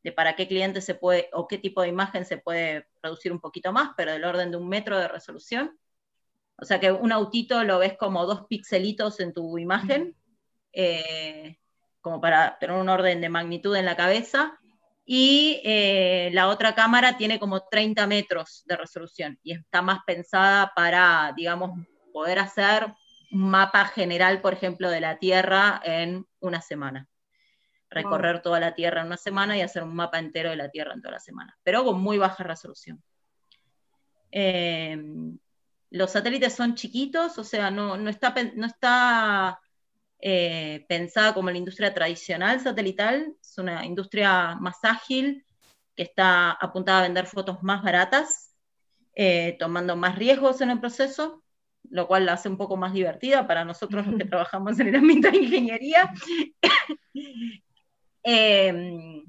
de 0.04 0.12
para 0.12 0.36
qué 0.36 0.48
cliente 0.48 0.82
se 0.82 0.96
puede 0.96 1.30
o 1.34 1.48
qué 1.48 1.58
tipo 1.58 1.82
de 1.82 1.90
imagen 1.90 2.26
se 2.26 2.38
puede 2.38 2.88
producir 3.02 3.32
un 3.32 3.40
poquito 3.40 3.72
más, 3.72 3.92
pero 3.98 4.12
del 4.12 4.24
orden 4.24 4.52
de 4.52 4.58
un 4.58 4.70
metro 4.70 4.98
de 4.98 5.08
resolución. 5.08 5.78
O 6.58 6.66
sea 6.66 6.80
que 6.80 6.92
un 6.92 7.12
autito 7.12 7.64
lo 7.64 7.80
ves 7.80 7.98
como 7.98 8.26
dos 8.26 8.46
pixelitos 8.48 9.20
en 9.20 9.34
tu 9.34 9.58
imagen, 9.58 10.16
eh, 10.74 11.58
como 12.02 12.22
para 12.22 12.58
tener 12.60 12.76
un 12.76 12.90
orden 12.90 13.22
de 13.22 13.30
magnitud 13.30 13.76
en 13.76 13.86
la 13.86 13.96
cabeza. 13.96 14.58
y 15.12 15.60
eh, 15.64 16.30
la 16.34 16.50
otra 16.50 16.76
cámara 16.76 17.18
tiene 17.18 17.40
como 17.40 17.62
30 17.68 18.06
metros 18.06 18.62
de 18.68 18.78
resolución 18.78 19.40
y 19.42 19.54
está 19.54 19.82
más 19.82 20.02
pensada 20.06 20.72
para, 20.76 21.34
digamos, 21.36 21.72
poder 22.14 22.38
hacer 22.38 22.94
un 23.32 23.50
mapa 23.50 23.86
general, 23.86 24.40
por 24.42 24.54
ejemplo, 24.54 24.90
de 24.90 25.02
la 25.02 25.18
Tierra 25.18 25.82
en 25.84 26.28
una 26.40 26.62
semana. 26.62 27.08
Recorrer 27.90 28.42
toda 28.42 28.60
la 28.60 28.76
Tierra 28.76 29.02
en 29.02 29.08
una 29.08 29.18
semana 29.18 29.58
y 29.58 29.62
hacer 29.62 29.84
un 29.84 29.96
mapa 29.96 30.20
entero 30.20 30.52
de 30.52 30.56
la 30.56 30.70
Tierra 30.70 30.94
en 30.94 31.02
toda 31.02 31.14
la 31.14 31.20
semana, 31.20 31.58
pero 31.64 31.84
con 31.84 32.00
muy 32.00 32.18
baja 32.18 32.44
resolución. 32.44 33.02
Em, 34.32 35.38
los 35.90 36.12
satélites 36.12 36.54
son 36.54 36.76
chiquitos, 36.76 37.38
o 37.38 37.44
sea, 37.44 37.72
no, 37.72 37.96
está, 38.08 38.36
no 38.56 38.68
está 38.68 39.60
eh, 40.20 40.86
pensada 40.88 41.34
como 41.34 41.50
la 41.50 41.58
industria 41.58 41.94
tradicional 41.94 42.60
satelital, 42.60 43.34
es 43.42 43.58
una 43.58 43.86
industria 43.86 44.56
más 44.60 44.78
ágil 44.84 45.46
que 45.96 46.04
está 46.04 46.52
apuntada 46.52 47.00
a 47.00 47.04
vender 47.04 47.26
fotos 47.26 47.64
más 47.64 47.82
baratas, 47.82 48.54
eh, 49.16 49.58
tomando 49.60 49.96
más 49.96 50.16
riesgos 50.16 50.62
en 50.62 50.70
el 50.70 50.80
proceso, 50.80 51.44
lo 51.90 52.08
cual 52.08 52.26
la 52.26 52.34
hace 52.34 52.50
un 52.50 52.58
poco 52.58 52.78
más 52.78 52.94
divertida 52.94 53.48
para 53.48 53.66
nosotros 53.66 54.06
los 54.06 54.16
que 54.16 54.26
trabajamos 54.30 54.80
en 54.80 54.90
el 54.90 54.96
ámbito 54.96 55.32
de 55.32 55.38
ingeniería. 55.38 56.14
Em, 58.24 59.24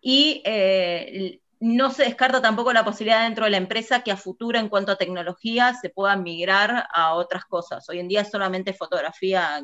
y 0.00 0.42
eh, 0.44 1.40
no 1.60 1.90
se 1.90 2.04
descarta 2.04 2.42
tampoco 2.42 2.72
la 2.72 2.84
posibilidad 2.84 3.22
dentro 3.22 3.44
de 3.44 3.52
la 3.52 3.56
empresa 3.56 4.02
que 4.02 4.10
a 4.10 4.16
futuro 4.16 4.58
en 4.58 4.68
cuanto 4.68 4.90
a 4.92 4.96
tecnología 4.96 5.74
se 5.74 5.90
pueda 5.90 6.16
migrar 6.16 6.88
a 6.92 7.14
otras 7.14 7.44
cosas. 7.44 7.88
Hoy 7.88 8.00
en 8.00 8.08
día 8.08 8.22
es 8.22 8.30
solamente 8.30 8.72
fotografía 8.72 9.62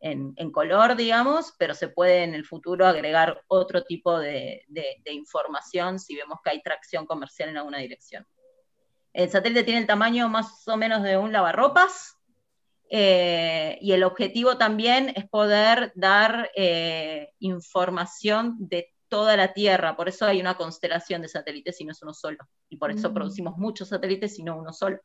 en, 0.00 0.50
color, 0.50 0.96
digamos, 0.96 1.54
pero 1.58 1.74
se 1.74 1.88
puede 1.88 2.24
en 2.24 2.34
el 2.34 2.44
futuro 2.44 2.86
agregar 2.86 3.42
otro 3.46 3.84
tipo 3.84 4.18
de, 4.18 4.64
información 5.04 5.98
si 5.98 6.16
vemos 6.16 6.38
que 6.42 6.50
hay 6.50 6.62
tracción 6.62 7.06
comercial 7.06 7.50
en 7.50 7.58
alguna 7.58 7.78
dirección. 7.78 8.26
El 9.12 9.30
satélite 9.30 9.64
tiene 9.64 9.80
el 9.80 9.86
tamaño 9.86 10.28
más 10.28 10.66
o 10.66 10.76
menos 10.76 11.02
de 11.02 11.18
un 11.18 11.32
lavarropas, 11.32 12.18
eh, 12.94 13.78
y 13.80 13.92
el 13.92 14.04
objetivo 14.04 14.58
también 14.58 15.14
es 15.16 15.26
poder 15.26 15.92
dar 15.94 16.50
eh, 16.54 17.30
información 17.38 18.56
de 18.58 18.92
toda 19.08 19.34
la 19.34 19.54
Tierra, 19.54 19.96
por 19.96 20.10
eso 20.10 20.26
hay 20.26 20.42
una 20.42 20.58
constelación 20.58 21.22
de 21.22 21.28
satélites 21.28 21.80
y 21.80 21.86
no 21.86 21.92
es 21.92 22.02
uno 22.02 22.12
solo, 22.12 22.36
y 22.68 22.76
por 22.76 22.90
eso 22.90 23.08
mm. 23.08 23.14
producimos 23.14 23.56
muchos 23.56 23.88
satélites 23.88 24.38
y 24.38 24.42
no 24.42 24.58
uno 24.58 24.74
solo. 24.74 24.98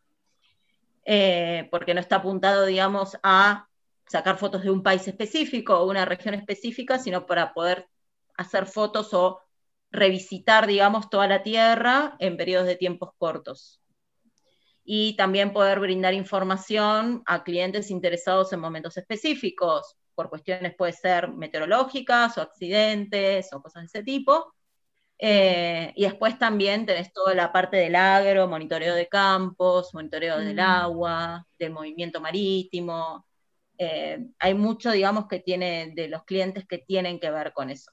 Eh, 1.05 1.69
porque 1.71 1.93
no 1.93 2.01
está 2.01 2.17
apuntado, 2.17 2.65
digamos, 2.65 3.17
a 3.23 3.69
sacar 4.05 4.37
fotos 4.37 4.63
de 4.63 4.71
un 4.71 4.83
país 4.83 5.07
específico 5.07 5.79
o 5.79 5.89
una 5.89 6.03
región 6.03 6.33
específica, 6.33 6.99
sino 6.99 7.25
para 7.25 7.53
poder 7.53 7.87
hacer 8.35 8.65
fotos 8.65 9.13
o 9.13 9.39
revisitar, 9.91 10.67
digamos, 10.67 11.09
toda 11.09 11.27
la 11.27 11.41
Tierra 11.41 12.17
en 12.19 12.35
periodos 12.35 12.67
de 12.67 12.75
tiempos 12.75 13.11
cortos. 13.17 13.79
Y 14.89 15.17
también 15.17 15.51
poder 15.51 15.81
brindar 15.81 16.13
información 16.13 17.21
a 17.25 17.43
clientes 17.43 17.91
interesados 17.91 18.53
en 18.53 18.61
momentos 18.61 18.95
específicos, 18.95 19.97
por 20.15 20.29
cuestiones 20.29 20.75
puede 20.75 20.93
ser 20.93 21.29
meteorológicas 21.33 22.37
o 22.37 22.41
accidentes 22.41 23.51
o 23.51 23.61
cosas 23.61 23.83
de 23.83 23.87
ese 23.87 24.03
tipo. 24.03 24.53
Eh, 25.19 25.91
y 25.95 26.03
después 26.03 26.39
también 26.39 26.85
tenés 26.85 27.11
toda 27.11 27.33
la 27.35 27.51
parte 27.51 27.75
del 27.77 27.95
agro, 27.95 28.47
monitoreo 28.47 28.95
de 28.95 29.09
campos, 29.09 29.93
monitoreo 29.93 30.39
del 30.39 30.55
mm. 30.55 30.59
agua, 30.59 31.45
del 31.59 31.71
movimiento 31.71 32.21
marítimo, 32.21 33.27
eh, 33.77 34.25
hay 34.39 34.53
mucho, 34.53 34.91
digamos, 34.91 35.27
que 35.27 35.39
tiene 35.39 35.91
de 35.95 36.07
los 36.07 36.23
clientes 36.23 36.65
que 36.67 36.79
tienen 36.79 37.19
que 37.19 37.29
ver 37.29 37.53
con 37.53 37.69
eso. 37.69 37.91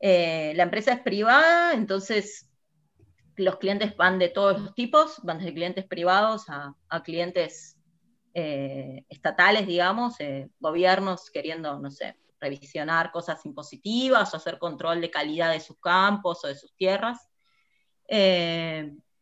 Eh, 0.00 0.52
la 0.56 0.64
empresa 0.64 0.92
es 0.92 1.00
privada, 1.00 1.74
entonces 1.74 2.48
los 3.36 3.56
clientes 3.56 3.96
van 3.96 4.18
de 4.18 4.28
todos 4.28 4.60
los 4.60 4.74
tipos, 4.74 5.20
van 5.22 5.38
desde 5.38 5.54
clientes 5.54 5.84
privados 5.86 6.44
a, 6.48 6.74
clientes 7.02 7.76
eh, 8.34 9.04
estatales, 9.08 9.66
digamos, 9.66 10.16
gobiernos 10.58 11.30
queriendo, 11.30 11.78
no 11.78 11.90
sé, 11.90 12.16
revisionar 12.40 13.12
cosas 13.12 13.44
impositivas 13.46 14.32
o 14.32 14.36
hacer 14.36 14.58
control 14.58 15.00
de 15.00 15.10
calidad 15.10 15.52
de 15.52 15.60
sus 15.60 15.78
campos 15.78 16.44
o 16.44 16.48
de 16.48 16.54
sus 16.54 16.74
tierras. 16.76 17.28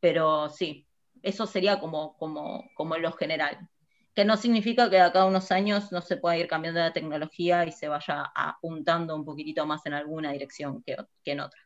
pero 0.00 0.48
sí, 0.48 0.86
eso 1.22 1.46
sería 1.46 1.78
como, 1.80 2.16
como, 2.16 2.64
como 2.74 2.96
lo 2.96 3.12
general 3.12 3.68
que 4.14 4.24
no 4.24 4.36
significa 4.36 4.90
que 4.90 4.96
de 4.96 5.02
acá 5.02 5.22
a 5.22 5.26
unos 5.26 5.50
años 5.52 5.92
no 5.92 6.02
se 6.02 6.16
pueda 6.16 6.36
ir 6.36 6.48
cambiando 6.48 6.80
la 6.80 6.92
tecnología 6.92 7.64
y 7.64 7.72
se 7.72 7.88
vaya 7.88 8.30
apuntando 8.34 9.14
un 9.14 9.24
poquitito 9.24 9.64
más 9.66 9.86
en 9.86 9.94
alguna 9.94 10.32
dirección 10.32 10.82
que, 10.82 10.96
en 11.24 11.40
otra. 11.40 11.60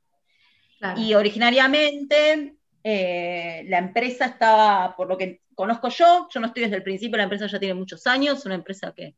Y 0.97 1.15
originariamente 1.15 2.57
eh, 2.83 3.65
la 3.67 3.79
empresa 3.79 4.27
estaba, 4.27 4.95
por 4.97 5.09
lo 5.09 5.17
que 5.17 5.43
conozco 5.55 5.89
yo, 5.89 6.29
yo 6.33 6.41
no 6.41 6.49
estoy 6.49 6.65
desde 6.65 6.77
el 6.77 6.83
principio, 6.83 7.17
la 7.17 7.25
empresa 7.25 7.47
ya 7.47 7.59
tiene 7.59 7.75
muchos 7.75 8.07
años, 8.07 8.45
una 8.45 8.57
empresa 8.57 8.93
que, 8.95 9.15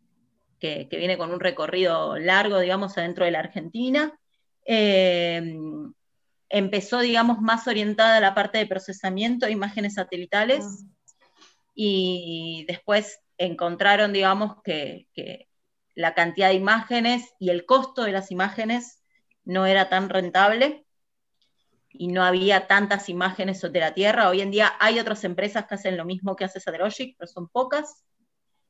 viene 0.60 1.16
con 1.16 1.32
un 1.32 1.40
recorrido 1.40 2.18
largo, 2.18 2.58
digamos, 2.58 2.98
adentro 2.98 3.24
de 3.24 3.30
la 3.30 3.38
Argentina. 3.38 4.18
Eh, 4.64 5.54
empezó, 6.48 7.00
digamos, 7.00 7.40
más 7.40 7.68
orientada 7.68 8.16
a 8.16 8.20
la 8.20 8.34
parte 8.34 8.58
de 8.58 8.66
procesamiento 8.66 9.46
de 9.46 9.52
imágenes 9.52 9.94
satelitales. 9.94 10.64
Ah 10.64 10.96
y 11.78 12.64
después 12.66 13.20
encontraron, 13.36 14.12
digamos, 14.12 14.62
que, 14.64 15.06
la 15.94 16.14
cantidad 16.14 16.48
de 16.48 16.54
imágenes 16.54 17.34
y 17.38 17.50
el 17.50 17.64
costo 17.64 18.02
de 18.02 18.12
las 18.12 18.30
imágenes 18.30 19.02
no 19.44 19.64
era 19.64 19.88
tan 19.88 20.10
rentable 20.10 20.85
y 21.98 22.08
no 22.08 22.24
había 22.24 22.66
tantas 22.66 23.08
imágenes 23.08 23.60
de 23.60 23.80
la 23.80 23.94
Tierra. 23.94 24.28
Hoy 24.28 24.40
en 24.40 24.50
día 24.50 24.72
hay 24.80 24.98
otras 24.98 25.24
empresas 25.24 25.66
que 25.66 25.74
hacen 25.74 25.96
lo 25.96 26.04
mismo 26.04 26.36
que 26.36 26.44
hace 26.44 26.60
Satellogic, 26.60 27.16
pero 27.18 27.26
son 27.26 27.48
pocas. 27.48 28.04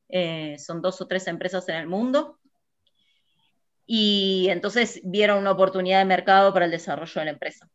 Eh, 0.09 0.56
son 0.59 0.83
dos 0.83 1.00
o 1.00 1.06
tres 1.06 1.26
empresas 1.26 1.68
en 1.68 1.76
el 1.76 1.87
mundo. 1.87 2.38
Y 3.87 4.49
entonces 4.50 5.00
vieron 5.04 5.38
una 5.38 5.52
oportunidad 5.52 5.99
de 5.99 6.04
mercado 6.04 6.52
para 6.52 6.64
el 6.64 6.71
desarrollo 6.71 7.21
de 7.21 7.25
la 7.25 7.30
empresa. 7.33 7.68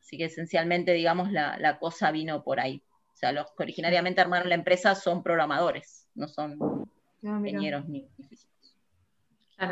Así 0.00 0.16
que 0.16 0.24
esencialmente, 0.26 0.92
digamos, 0.92 1.30
la 1.30 1.78
cosa 1.78 2.10
vino 2.10 2.42
por 2.42 2.60
ahí. 2.60 2.82
O 3.18 3.20
sea, 3.20 3.32
los 3.32 3.50
que 3.50 3.64
originariamente 3.64 4.20
armaron 4.20 4.48
la 4.48 4.54
empresa 4.54 4.94
son 4.94 5.24
programadores, 5.24 6.06
no 6.14 6.28
son 6.28 6.56
ah, 7.24 7.40
ingenieros 7.44 7.88
ni, 7.88 8.08
físicos. 8.28 8.56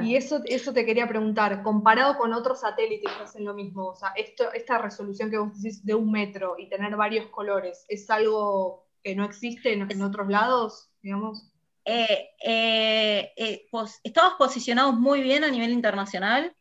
Y 0.03 0.17
eso, 0.17 0.41
eso 0.47 0.73
te 0.73 0.85
quería 0.85 1.07
preguntar, 1.07 1.63
comparado 1.63 2.17
con 2.17 2.33
otros 2.33 2.61
satélites 2.61 3.13
que 3.13 3.23
hacen 3.23 3.45
lo 3.45 3.55
mismo, 3.55 3.87
o 3.87 3.95
sea, 3.95 4.09
esto, 4.17 4.53
esta 4.53 4.79
resolución 4.79 5.31
que 5.31 5.39
vos 5.39 5.63
decís 5.63 5.85
de 5.85 5.95
un 5.95 6.11
metro 6.11 6.57
y 6.59 6.69
tener 6.69 6.97
varios 6.97 7.27
colores, 7.29 7.85
¿es 7.89 8.11
algo 8.11 8.85
que 9.05 9.15
no 9.15 9.25
existe 9.25 9.73
en, 9.73 10.03
otros 10.03 10.29
lados, 10.29 10.91
digamos? 11.03 11.53
Eh, 11.85 12.31
eh, 12.45 13.33
eh, 13.37 13.69
estamos 14.03 14.35
posicionados 14.37 14.97
muy 14.97 15.23
bien 15.23 15.45
a 15.45 15.51
nivel 15.51 15.71
internacional. 15.71 16.53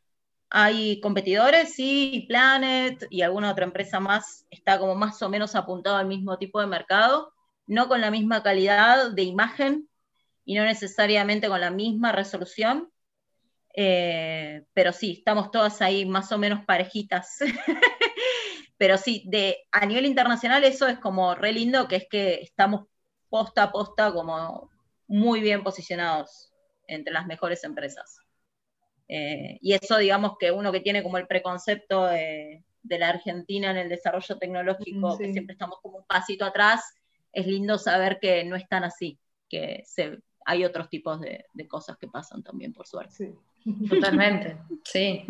Hay 0.52 1.02
competidores, 1.02 1.74
sí, 1.74 2.26
Planet 2.28 3.08
y 3.10 3.24
alguna 3.24 3.52
otra 3.52 3.66
empresa 3.66 4.00
más 4.00 4.46
está 4.52 4.78
como 4.78 4.94
más 4.94 5.20
o 5.24 5.30
menos 5.30 5.56
apuntado 5.56 5.98
al 5.98 6.06
mismo 6.06 6.38
tipo 6.38 6.62
de 6.62 6.68
mercado, 6.68 7.34
no 7.66 7.88
con 7.88 8.02
la 8.02 8.12
misma 8.12 8.44
calidad 8.44 9.10
de 9.10 9.24
imagen 9.24 9.90
y 10.46 10.54
no 10.54 10.64
necesariamente 10.64 11.48
con 11.48 11.60
la 11.60 11.72
misma 11.72 12.12
resolución, 12.12 12.92
eh, 13.76 14.64
pero 14.74 14.94
sí, 14.94 15.16
estamos 15.18 15.52
todas 15.52 15.82
ahí 15.82 16.06
más 16.06 16.32
o 16.32 16.38
menos 16.38 16.64
parejitas. 16.66 17.38
pero 18.78 18.98
sí, 18.98 19.24
de, 19.28 19.68
a 19.72 19.86
nivel 19.86 20.06
internacional 20.06 20.64
eso 20.64 20.88
es 20.88 20.98
como 21.00 21.36
re 21.36 21.52
lindo, 21.52 21.88
que 21.88 21.98
es 21.98 22.08
que 22.10 22.36
estamos 22.36 22.86
posta 23.30 23.64
a 23.64 23.72
posta 23.72 24.14
como 24.14 24.70
muy 25.08 25.42
bien 25.42 25.64
posicionados 25.64 26.54
entre 26.88 27.14
las 27.14 27.26
mejores 27.26 27.64
empresas. 27.64 28.20
Eh, 29.08 29.60
y 29.62 29.74
eso, 29.74 29.98
digamos, 29.98 30.38
que 30.40 30.52
uno 30.52 30.72
que 30.72 30.80
tiene 30.80 31.04
como 31.04 31.18
el 31.18 31.28
preconcepto 31.28 32.06
de, 32.06 32.64
la 32.84 33.10
Argentina 33.10 33.72
en 33.72 33.78
el 33.78 33.90
desarrollo 33.90 34.38
tecnológico, 34.38 35.18
que 35.18 35.34
siempre 35.34 35.54
estamos 35.54 35.80
como 35.82 35.98
un 35.98 36.06
pasito 36.06 36.46
atrás, 36.46 36.94
es 37.34 37.46
lindo 37.46 37.78
saber 37.78 38.20
que 38.22 38.44
no 38.46 38.56
es 38.56 38.68
tan 38.70 38.84
así, 38.84 39.20
que 39.50 39.84
se, 39.86 40.20
hay 40.46 40.64
otros 40.64 40.90
tipos 40.90 41.20
de, 41.20 41.46
cosas 41.68 41.98
que 41.98 42.08
pasan 42.08 42.44
también, 42.44 42.72
por 42.72 42.88
suerte. 42.88 43.34
Totalmente, 43.90 44.58
sí. 44.84 45.26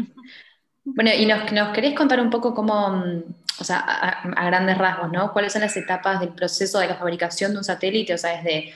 Bueno, 0.84 1.12
y 1.18 1.26
nos, 1.26 1.52
nos, 1.52 1.74
querés 1.74 1.96
contar 1.96 2.20
un 2.20 2.30
poco 2.30 2.54
cómo, 2.54 2.90
mm, 2.90 3.24
o 3.60 3.64
sea, 3.64 3.80
a, 3.80 4.10
a, 4.22 4.46
grandes 4.46 4.78
rasgos, 4.78 5.12
¿no? 5.12 5.32
¿Cuáles 5.34 5.54
son 5.54 5.62
las 5.62 5.76
etapas 5.78 6.20
del 6.20 6.30
proceso 6.30 6.80
de 6.80 6.88
la 6.88 6.96
fabricación 6.96 7.54
de 7.54 7.58
un 7.60 7.64
satélite? 7.64 8.14
O 8.14 8.18
sea, 8.18 8.36
desde 8.36 8.74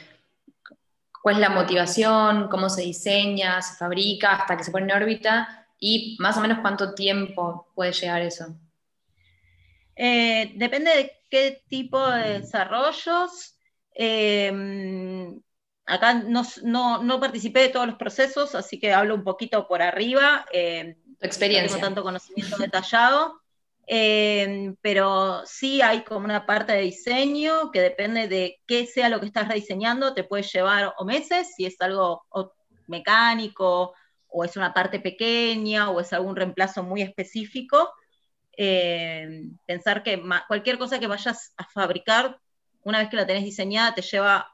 cuál 1.21 1.35
es 1.35 1.41
la 1.41 1.49
motivación, 1.49 2.47
cómo 2.47 2.69
se 2.69 2.81
diseña, 2.81 3.61
se 3.61 3.75
fabrica, 3.75 4.33
hasta 4.33 4.57
que 4.57 4.63
se 4.63 4.71
pone 4.71 4.85
en 4.85 5.01
órbita 5.01 5.67
y 5.77 6.15
más 6.19 6.37
o 6.37 6.41
menos 6.41 6.59
cuánto 6.59 6.93
tiempo 6.93 7.67
puede 7.75 7.91
llegar 7.91 8.21
eso. 8.21 8.47
Eh, 9.95 10.53
depende 10.55 10.91
de 10.95 11.11
qué 11.29 11.61
tipo 11.67 12.09
de 12.09 12.39
desarrollos. 12.39 13.55
Eh, 13.93 15.37
acá 15.89 16.13
no, 16.13 17.19
participé 17.19 17.61
de 17.61 17.69
todos 17.69 17.87
los 17.87 17.95
procesos, 17.95 18.55
así 18.55 18.79
que 18.79 18.93
hablo 18.93 19.15
un 19.15 19.23
poquito 19.23 19.67
por 19.67 19.81
arriba. 19.81 20.45
Eh, 20.53 20.97
experiencia. 21.19 21.67
No 21.67 21.73
tengo 21.73 21.87
tanto 21.87 22.03
conocimiento 22.03 22.57
detallado. 22.57 23.41
Eh, 23.91 24.75
pero 24.81 25.41
sí 25.47 25.81
hay 25.81 26.03
como 26.03 26.25
una 26.25 26.45
parte 26.45 26.73
de 26.73 26.81
diseño 26.81 27.71
que 27.71 27.81
depende 27.81 28.27
de 28.27 28.61
qué 28.67 28.85
sea 28.85 29.09
lo 29.09 29.19
que 29.19 29.25
estás 29.25 29.47
rediseñando, 29.47 30.13
te 30.13 30.23
puede 30.23 30.43
llevar 30.43 30.93
o 30.95 31.05
meses, 31.05 31.55
si 31.55 31.65
es 31.65 31.75
algo 31.81 32.23
mecánico, 32.85 33.95
o 34.27 34.43
es 34.43 34.55
una 34.55 34.75
parte 34.75 34.99
pequeña, 34.99 35.89
o 35.89 35.99
es 35.99 36.13
algún 36.13 36.35
reemplazo 36.35 36.83
muy 36.83 37.01
específico. 37.01 37.91
Eh, 38.55 39.49
pensar 39.65 40.03
que 40.03 40.21
cualquier 40.47 40.77
cosa 40.77 40.99
que 40.99 41.07
vayas 41.07 41.53
a 41.57 41.65
fabricar, 41.65 42.39
una 42.83 42.99
vez 42.99 43.09
que 43.09 43.15
la 43.15 43.25
tenés 43.25 43.43
diseñada, 43.43 43.95
te 43.95 44.03
lleva 44.03 44.51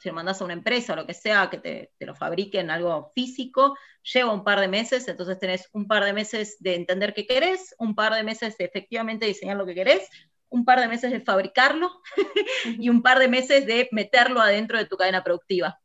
si 0.00 0.08
lo 0.08 0.14
mandas 0.14 0.40
a 0.40 0.44
una 0.44 0.54
empresa 0.54 0.94
o 0.94 0.96
lo 0.96 1.06
que 1.06 1.12
sea, 1.12 1.50
que 1.50 1.58
te, 1.58 1.92
lo 2.06 2.14
fabriquen 2.14 2.70
algo 2.70 3.12
físico, 3.14 3.76
lleva 4.02 4.32
un 4.32 4.44
par 4.44 4.58
de 4.58 4.66
meses, 4.66 5.06
entonces 5.08 5.38
tenés 5.38 5.68
un 5.74 5.86
par 5.86 6.04
de 6.04 6.14
meses 6.14 6.56
de 6.58 6.74
entender 6.74 7.12
qué 7.12 7.26
querés, 7.26 7.74
un 7.78 7.94
par 7.94 8.14
de 8.14 8.22
meses 8.22 8.56
de 8.56 8.64
efectivamente 8.64 9.26
diseñar 9.26 9.58
lo 9.58 9.66
que 9.66 9.74
querés, 9.74 10.08
un 10.48 10.64
par 10.64 10.80
de 10.80 10.88
meses 10.88 11.12
de 11.12 11.20
fabricarlo 11.20 12.00
y 12.64 12.88
un 12.88 13.02
par 13.02 13.18
de 13.18 13.28
meses 13.28 13.66
de 13.66 13.90
meterlo 13.92 14.40
adentro 14.40 14.78
de 14.78 14.86
tu 14.86 14.96
cadena 14.96 15.22
productiva. 15.22 15.78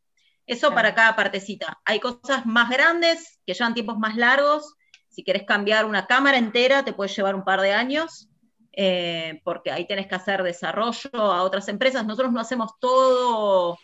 Eso 0.48 0.74
para 0.74 0.96
cada 0.96 1.16
partecita. 1.18 1.82
Hay 1.84 2.00
cosas 2.00 2.46
más 2.46 2.70
grandes 2.70 3.42
que 3.46 3.54
llevan 3.54 3.74
tiempos 3.74 3.98
más 3.98 4.16
largos. 4.16 4.76
Si 5.10 5.24
querés 5.24 5.44
cambiar 5.44 5.86
una 5.86 6.08
cámara 6.08 6.38
entera, 6.38 6.86
te 6.86 6.94
puede 6.94 7.12
llevar 7.12 7.36
un 7.36 7.44
par 7.44 7.60
de 7.60 7.74
años. 7.74 8.30
Eh, 8.78 9.40
porque 9.46 9.72
ahí 9.72 9.88
tenés 9.88 10.08
que 10.08 10.16
hacer 10.16 10.44
desarrollo 10.44 11.10
a 11.14 11.44
otras 11.44 11.68
empresas. 11.70 12.06
Nosotros 12.06 12.34
no 12.34 12.42
hacemos 12.42 12.78
todo, 12.80 13.80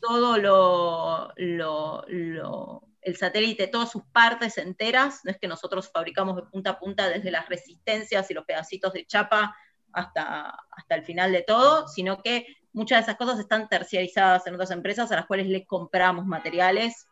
todo 0.00 0.38
lo, 0.38 1.32
el 1.36 3.16
satélite, 3.16 3.68
todas 3.68 3.92
sus 3.92 4.02
partes 4.06 4.58
enteras, 4.58 5.20
no 5.24 5.30
es 5.30 5.38
que 5.38 5.46
nosotros 5.46 5.88
fabricamos 5.92 6.34
de 6.34 6.42
punta 6.42 6.70
a 6.70 6.78
punta 6.80 7.08
desde 7.08 7.30
las 7.30 7.48
resistencias 7.48 8.28
y 8.28 8.34
los 8.34 8.44
pedacitos 8.44 8.92
de 8.92 9.06
chapa 9.06 9.56
hasta, 9.92 10.58
hasta 10.72 10.94
el 10.96 11.04
final 11.04 11.30
de 11.30 11.42
todo, 11.42 11.86
sino 11.86 12.20
que 12.22 12.44
muchas 12.72 12.98
de 12.98 13.02
esas 13.02 13.16
cosas 13.16 13.38
están 13.38 13.68
terciarizadas 13.68 14.48
en 14.48 14.54
otras 14.54 14.72
empresas 14.72 15.12
a 15.12 15.16
las 15.16 15.26
cuales 15.26 15.46
les 15.46 15.64
compramos 15.64 16.26
materiales, 16.26 17.06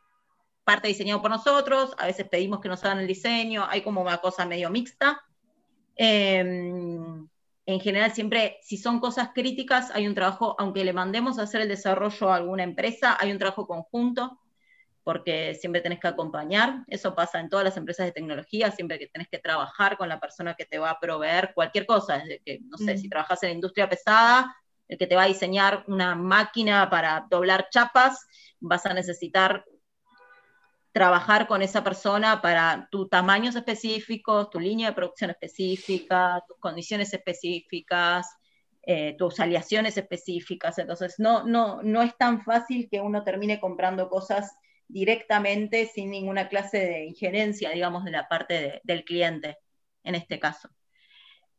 parte 0.64 0.88
diseñado 0.88 1.22
por 1.22 1.30
nosotros, 1.30 1.94
a 1.98 2.06
veces 2.06 2.26
pedimos 2.28 2.60
que 2.60 2.68
nos 2.68 2.84
hagan 2.84 2.98
el 2.98 3.06
diseño, 3.06 3.64
hay 3.68 3.82
como 3.82 4.02
una 4.02 4.18
cosa 4.18 4.44
medio 4.44 4.70
mixta, 4.70 5.22
Em, 5.96 7.28
en 7.66 7.80
general, 7.80 8.12
siempre, 8.12 8.58
si 8.62 8.76
son 8.76 9.00
cosas 9.00 9.30
críticas, 9.34 9.90
hay 9.92 10.06
un 10.06 10.14
trabajo, 10.14 10.54
aunque 10.58 10.84
le 10.84 10.92
mandemos 10.92 11.38
a 11.38 11.42
hacer 11.42 11.62
el 11.62 11.68
desarrollo 11.68 12.30
a 12.30 12.36
alguna 12.36 12.62
empresa, 12.62 13.16
hay 13.18 13.32
un 13.32 13.38
trabajo 13.38 13.66
conjunto, 13.66 14.38
porque 15.02 15.54
siempre 15.54 15.80
tenés 15.80 16.00
que 16.00 16.08
acompañar. 16.08 16.84
Eso 16.88 17.14
pasa 17.14 17.38
en 17.40 17.48
todas 17.48 17.64
las 17.64 17.76
empresas 17.76 18.06
de 18.06 18.12
tecnología, 18.12 18.70
siempre 18.70 18.98
que 18.98 19.06
tenés 19.06 19.28
que 19.28 19.38
trabajar 19.38 19.96
con 19.96 20.08
la 20.08 20.18
persona 20.18 20.54
que 20.54 20.64
te 20.64 20.78
va 20.78 20.90
a 20.90 21.00
proveer 21.00 21.52
cualquier 21.54 21.86
cosa, 21.86 22.18
desde 22.18 22.40
que, 22.40 22.60
no 22.60 22.76
sé, 22.78 22.98
si 22.98 23.06
mm. 23.06 23.10
trabajas 23.10 23.42
en 23.42 23.52
industria 23.52 23.88
pesada, 23.88 24.54
el 24.88 24.98
que 24.98 25.06
te 25.06 25.16
va 25.16 25.22
a 25.22 25.28
diseñar 25.28 25.84
una 25.86 26.14
máquina 26.14 26.88
para 26.90 27.26
doblar 27.30 27.68
chapas, 27.70 28.26
vas 28.60 28.84
a 28.86 28.94
necesitar 28.94 29.64
trabajar 30.94 31.48
con 31.48 31.60
esa 31.60 31.82
persona 31.82 32.40
para 32.40 32.86
tus 32.88 33.10
tamaños 33.10 33.56
específicos, 33.56 34.48
tu 34.48 34.60
línea 34.60 34.90
de 34.90 34.94
producción 34.94 35.28
específica, 35.28 36.44
tus 36.46 36.56
condiciones 36.60 37.12
específicas, 37.12 38.28
eh, 38.80 39.16
tus 39.18 39.40
aliaciones 39.40 39.96
específicas. 39.96 40.78
Entonces, 40.78 41.16
no, 41.18 41.42
no, 41.42 41.82
no 41.82 42.00
es 42.00 42.16
tan 42.16 42.44
fácil 42.44 42.88
que 42.88 43.00
uno 43.00 43.24
termine 43.24 43.58
comprando 43.58 44.08
cosas 44.08 44.54
directamente 44.86 45.86
sin 45.86 46.12
ninguna 46.12 46.48
clase 46.48 46.78
de 46.78 47.06
injerencia, 47.06 47.70
digamos, 47.70 48.04
de 48.04 48.12
la 48.12 48.28
parte 48.28 48.80
del 48.84 49.04
cliente, 49.04 49.58
en 50.04 50.14
este 50.14 50.38
caso. 50.38 50.68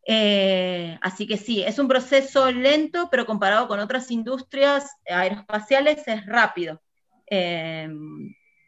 Eh, 0.07 0.97
así 1.01 1.27
que 1.27 1.35
sí, 1.35 1.61
es 1.61 1.77
un 1.77 1.89
proceso 1.89 2.49
lento, 2.53 3.09
pero 3.11 3.25
comparado 3.25 3.67
con 3.67 3.81
otras 3.81 4.09
industrias 4.11 4.89
aeroespaciales 5.05 6.07
es 6.07 6.25
rápido. 6.25 6.81
Eh, 7.29 7.89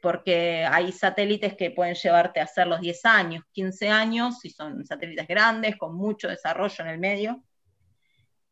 porque 0.02 0.66
hay 0.66 0.92
satélites 0.92 1.56
que 1.56 1.72
pueden 1.72 1.96
llevarte 1.96 2.40
a 2.40 2.44
hacer 2.44 2.68
los 2.68 2.82
10 2.82 3.06
años, 3.06 3.44
15 3.52 3.90
años, 3.90 4.40
si 4.40 4.50
son 4.50 4.86
satélites 4.86 5.28
grandes, 5.28 5.76
con 5.78 5.96
mucho 5.96 6.28
desarrollo 6.28 6.76
en 6.80 6.88
el 6.88 7.00
medio, 7.00 7.44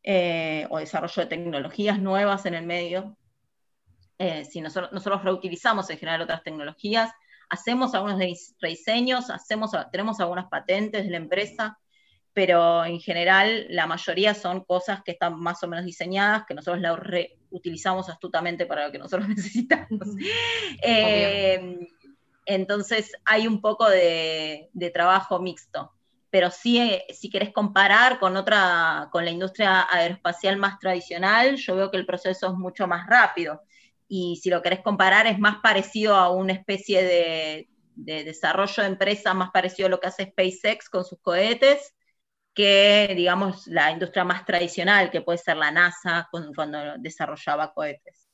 eh, 0.02 0.66
o 0.70 0.78
desarrollo 0.78 1.22
de 1.22 1.26
tecnologías 1.26 1.98
nuevas 1.98 2.46
en 2.46 2.54
el 2.54 2.66
medio. 2.66 3.16
Eh, 4.18 4.44
si 4.44 4.60
nosotros, 4.60 5.22
reutilizamos 5.22 5.90
en 5.90 5.98
general 5.98 6.22
otras 6.22 6.42
tecnologías, 6.42 7.10
hacemos 7.48 7.94
algunos 7.94 8.18
rediseños, 8.60 9.30
hacemos, 9.30 9.72
tenemos 9.92 10.18
algunas 10.20 10.46
patentes 10.48 11.04
de 11.04 11.10
la 11.10 11.18
empresa, 11.18 11.78
pero 12.32 12.84
en 12.84 13.00
general 13.00 13.66
la 13.70 13.86
mayoría 13.86 14.34
son 14.34 14.64
cosas 14.64 15.02
que 15.02 15.12
están 15.12 15.38
más 15.40 15.62
o 15.62 15.68
menos 15.68 15.84
diseñadas, 15.84 16.44
que 16.46 16.54
nosotros 16.54 16.82
las 16.82 16.98
reutilizamos 17.56 18.08
astutamente 18.08 18.66
para 18.66 18.86
lo 18.86 18.92
que 18.92 18.98
nosotros 18.98 19.28
necesitamos. 19.36 20.08
Eh, 20.82 21.88
entonces 22.44 23.12
hay 23.24 23.46
un 23.46 23.60
poco 23.60 23.88
de, 23.88 24.70
trabajo 24.92 25.40
mixto, 25.40 25.92
pero 26.30 26.50
sí, 26.50 27.00
si 27.12 27.30
querés 27.30 27.52
comparar 27.52 28.18
con 28.18 28.36
otra, 28.36 29.08
con 29.10 29.24
la 29.24 29.30
industria 29.30 29.86
aeroespacial 29.90 30.56
más 30.56 30.78
tradicional, 30.78 31.56
yo 31.56 31.76
veo 31.76 31.90
que 31.90 31.96
el 31.96 32.06
proceso 32.06 32.48
es 32.48 32.54
mucho 32.54 32.86
más 32.86 33.06
rápido. 33.06 33.62
Y 34.08 34.36
si 34.36 34.50
lo 34.50 34.62
querés 34.62 34.80
comparar, 34.80 35.26
es 35.26 35.38
más 35.38 35.56
parecido 35.56 36.14
a 36.14 36.30
una 36.30 36.52
especie 36.52 37.02
de, 37.02 37.68
de 37.96 38.22
desarrollo 38.22 38.82
de 38.82 38.88
empresa, 38.90 39.34
más 39.34 39.50
parecido 39.50 39.86
a 39.86 39.90
lo 39.90 39.98
que 39.98 40.06
hace 40.06 40.26
SpaceX 40.26 40.88
con 40.88 41.04
sus 41.04 41.18
cohetes, 41.20 41.95
que, 42.56 43.12
digamos, 43.14 43.66
la 43.66 43.90
industria 43.92 44.24
más 44.24 44.46
tradicional, 44.46 45.10
que 45.10 45.20
puede 45.20 45.38
ser 45.38 45.58
la 45.58 45.70
NASA 45.70 46.28
cuando, 46.30 46.94
desarrollaba 46.98 47.74
cohetes. 47.74 48.28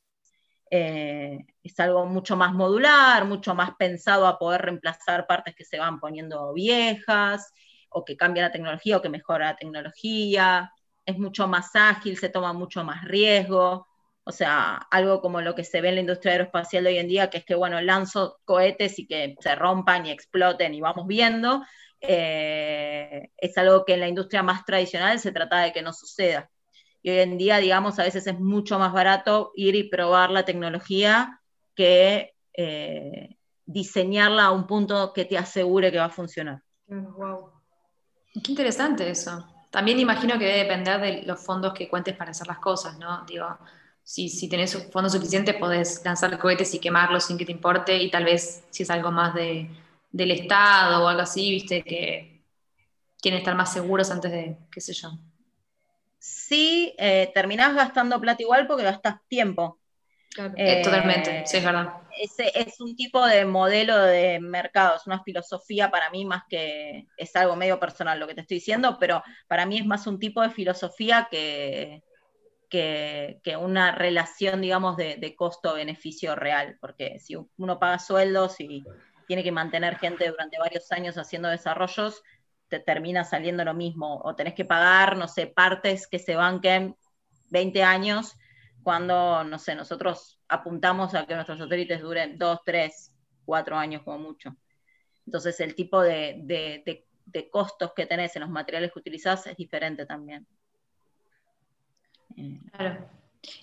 Eh, 0.70 1.38
es 1.62 1.80
algo 1.80 2.06
mucho 2.06 2.36
más 2.36 2.52
modular, 2.54 3.24
mucho 3.24 3.54
más 3.54 3.72
pensado 3.76 4.26
a 4.28 4.38
poder 4.38 4.62
reemplazar 4.62 5.26
partes 5.26 5.56
que 5.56 5.64
se 5.64 5.78
van 5.78 5.98
poniendo 5.98 6.52
viejas, 6.54 7.52
o 7.90 8.04
que 8.04 8.16
cambia 8.16 8.44
la 8.44 8.52
tecnología, 8.52 8.98
o 8.98 9.02
que 9.02 9.08
mejora 9.08 9.46
la 9.46 9.56
tecnología. 9.56 10.72
Es 11.04 11.18
mucho 11.18 11.48
más 11.48 11.74
ágil, 11.74 12.16
se 12.16 12.28
toma 12.28 12.52
mucho 12.52 12.84
más 12.84 13.04
riesgo. 13.04 13.88
O 14.24 14.30
sea, 14.30 14.76
algo 14.92 15.20
como 15.20 15.40
lo 15.40 15.56
que 15.56 15.64
se 15.64 15.80
ve 15.80 15.88
en 15.88 15.96
la 15.96 16.00
industria 16.02 16.34
aeroespacial 16.34 16.84
de 16.84 16.90
hoy 16.90 16.98
en 16.98 17.08
día, 17.08 17.28
que 17.28 17.38
es 17.38 17.44
que, 17.44 17.56
bueno, 17.56 17.80
lanzo 17.80 18.38
cohetes 18.44 19.00
y 19.00 19.06
que 19.08 19.34
se 19.40 19.56
rompan 19.56 20.06
y 20.06 20.12
exploten 20.12 20.74
y 20.74 20.80
vamos 20.80 21.08
viendo, 21.08 21.64
eh, 22.02 23.30
es 23.36 23.56
algo 23.56 23.84
que 23.84 23.94
en 23.94 24.00
la 24.00 24.08
industria 24.08 24.42
más 24.42 24.64
tradicional 24.64 25.18
se 25.20 25.32
trata 25.32 25.60
de 25.60 25.72
que 25.72 25.82
no 25.82 25.92
suceda. 25.92 26.50
Y 27.02 27.10
hoy 27.10 27.18
en 27.18 27.38
día, 27.38 27.58
digamos, 27.58 27.98
a 27.98 28.04
veces 28.04 28.26
es 28.26 28.38
mucho 28.38 28.78
más 28.78 28.92
barato 28.92 29.52
ir 29.54 29.74
y 29.74 29.88
probar 29.88 30.30
la 30.30 30.44
tecnología 30.44 31.40
que 31.74 32.34
eh, 32.52 33.36
diseñarla 33.64 34.44
a 34.44 34.52
un 34.52 34.66
punto 34.66 35.12
que 35.12 35.24
te 35.24 35.38
asegure 35.38 35.90
que 35.90 35.98
va 35.98 36.06
a 36.06 36.10
funcionar. 36.10 36.62
Wow. 36.86 37.50
Qué 38.34 38.52
interesante 38.52 39.08
eso. 39.08 39.46
También 39.70 39.98
imagino 39.98 40.38
que 40.38 40.44
debe 40.44 40.58
depender 40.58 41.00
de 41.00 41.22
los 41.22 41.40
fondos 41.44 41.72
que 41.72 41.88
cuentes 41.88 42.16
para 42.16 42.32
hacer 42.32 42.46
las 42.46 42.58
cosas, 42.58 42.98
¿no? 42.98 43.24
Digo, 43.24 43.46
si, 44.02 44.28
si 44.28 44.48
tenés 44.48 44.76
fondos 44.90 45.12
suficientes 45.12 45.54
podés 45.54 46.02
lanzar 46.04 46.36
cohetes 46.38 46.74
y 46.74 46.78
quemarlos 46.78 47.24
sin 47.24 47.38
que 47.38 47.46
te 47.46 47.52
importe 47.52 47.96
y 47.96 48.10
tal 48.10 48.24
vez 48.24 48.64
si 48.70 48.82
es 48.82 48.90
algo 48.90 49.10
más 49.10 49.34
de 49.34 49.70
del 50.12 50.30
Estado 50.30 51.04
o 51.04 51.08
algo 51.08 51.22
así, 51.22 51.50
viste, 51.50 51.82
que 51.82 52.42
quieren 53.20 53.38
estar 53.38 53.54
más 53.54 53.72
seguros 53.72 54.10
antes 54.10 54.30
de, 54.30 54.56
qué 54.70 54.80
sé 54.80 54.92
yo. 54.92 55.12
Sí, 56.18 56.94
eh, 56.98 57.30
terminás 57.34 57.74
gastando 57.74 58.20
plata 58.20 58.42
igual 58.42 58.66
porque 58.66 58.84
gastas 58.84 59.16
tiempo. 59.26 59.80
Eh, 60.56 60.80
totalmente, 60.82 61.44
sí, 61.46 61.58
es 61.58 61.64
verdad. 61.64 61.94
Ese 62.18 62.50
es 62.54 62.80
un 62.80 62.96
tipo 62.96 63.24
de 63.26 63.44
modelo 63.44 63.98
de 63.98 64.40
mercado, 64.40 64.96
es 64.96 65.06
una 65.06 65.22
filosofía 65.22 65.90
para 65.90 66.10
mí 66.10 66.24
más 66.24 66.44
que 66.48 67.06
es 67.16 67.36
algo 67.36 67.56
medio 67.56 67.78
personal 67.78 68.18
lo 68.18 68.26
que 68.26 68.34
te 68.34 68.42
estoy 68.42 68.58
diciendo, 68.58 68.96
pero 68.98 69.22
para 69.46 69.66
mí 69.66 69.78
es 69.78 69.86
más 69.86 70.06
un 70.06 70.18
tipo 70.18 70.40
de 70.40 70.50
filosofía 70.50 71.28
que, 71.30 72.02
que, 72.70 73.56
una 73.60 73.92
relación, 73.92 74.62
digamos, 74.62 74.96
de, 74.96 75.16
de 75.16 75.34
costo-beneficio 75.36 76.34
real, 76.34 76.78
porque 76.80 77.18
si 77.18 77.36
uno 77.58 77.78
paga 77.78 77.98
sueldos 77.98 78.58
y 78.60 78.84
tiene 79.26 79.42
que 79.42 79.52
mantener 79.52 79.98
gente 79.98 80.28
durante 80.28 80.58
varios 80.58 80.90
años 80.92 81.16
haciendo 81.18 81.48
desarrollos, 81.48 82.22
te 82.68 82.80
termina 82.80 83.24
saliendo 83.24 83.64
lo 83.64 83.74
mismo. 83.74 84.20
O 84.24 84.34
tenés 84.34 84.54
que 84.54 84.64
pagar, 84.64 85.16
no 85.16 85.28
sé, 85.28 85.46
partes 85.46 86.06
que 86.06 86.18
se 86.18 86.36
banquen 86.36 86.96
20 87.50 87.82
años, 87.82 88.34
cuando, 88.82 89.44
no 89.44 89.58
sé, 89.58 89.74
nosotros 89.74 90.40
apuntamos 90.48 91.14
a 91.14 91.26
que 91.26 91.34
nuestros 91.34 91.58
satélites 91.58 92.00
duren 92.00 92.38
2, 92.38 92.60
3, 92.64 93.14
4 93.44 93.76
años 93.76 94.02
como 94.02 94.18
mucho. 94.18 94.56
Entonces 95.26 95.60
el 95.60 95.74
tipo 95.74 96.00
de, 96.00 96.42
de, 96.44 97.50
costos 97.50 97.92
que 97.94 98.06
tenés 98.06 98.34
en 98.36 98.42
los 98.42 98.50
materiales 98.50 98.92
que 98.92 98.98
utilizás 98.98 99.46
es 99.46 99.56
diferente 99.56 100.06
también. 100.06 100.46
Claro. 102.72 103.08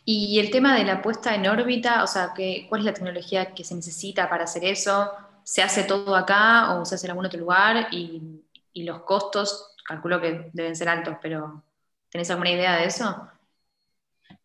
Y 0.06 0.40
el 0.40 0.52
tema 0.52 0.76
de 0.76 0.84
la 0.84 1.02
puesta 1.02 1.34
en 1.34 1.48
órbita, 1.48 2.04
o 2.04 2.08
sea, 2.08 2.34
¿cuál 2.68 2.82
es 2.82 2.86
la 2.86 2.94
tecnología 2.94 3.54
que 3.54 3.64
se 3.64 3.76
necesita 3.76 4.30
para 4.30 4.44
hacer 4.44 4.64
eso? 4.66 5.12
Se 5.50 5.64
hace 5.64 5.84
todo 5.84 6.16
acá 6.16 6.76
o 6.76 6.86
se 6.86 6.94
hace 6.94 7.08
en 7.08 7.12
algún 7.12 7.26
otro 7.26 7.40
lugar 7.40 7.88
y, 7.92 8.46
los 8.76 9.02
costos, 9.02 9.76
calculo 9.84 10.22
que 10.22 10.52
deben 10.54 10.76
ser 10.76 10.88
altos, 10.88 11.18
pero 11.22 11.64
¿tenés 12.08 12.30
alguna 12.30 12.52
idea 12.52 12.78
de 12.78 12.86
eso? 12.86 13.28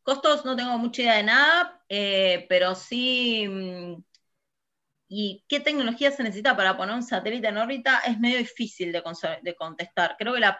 Costos 0.02 0.46
no 0.46 0.56
tengo 0.56 0.76
mucha 0.78 1.02
idea 1.02 1.16
de 1.16 1.22
nada, 1.24 1.82
eh, 1.90 2.46
pero 2.48 2.74
sí... 2.74 3.46
Mm, 3.46 4.02
¿Y 5.06 5.44
qué 5.46 5.60
tecnología 5.60 6.10
se 6.10 6.22
necesita 6.22 6.56
para 6.56 6.76
poner 6.76 6.94
un 6.94 7.02
satélite 7.02 7.48
en 7.48 7.58
órbita? 7.58 8.00
Es 8.00 8.18
medio 8.18 8.38
difícil 8.38 8.90
de, 8.90 9.02
de 9.42 9.54
contestar. 9.54 10.16
Creo 10.18 10.32
que 10.32 10.40
la, 10.40 10.56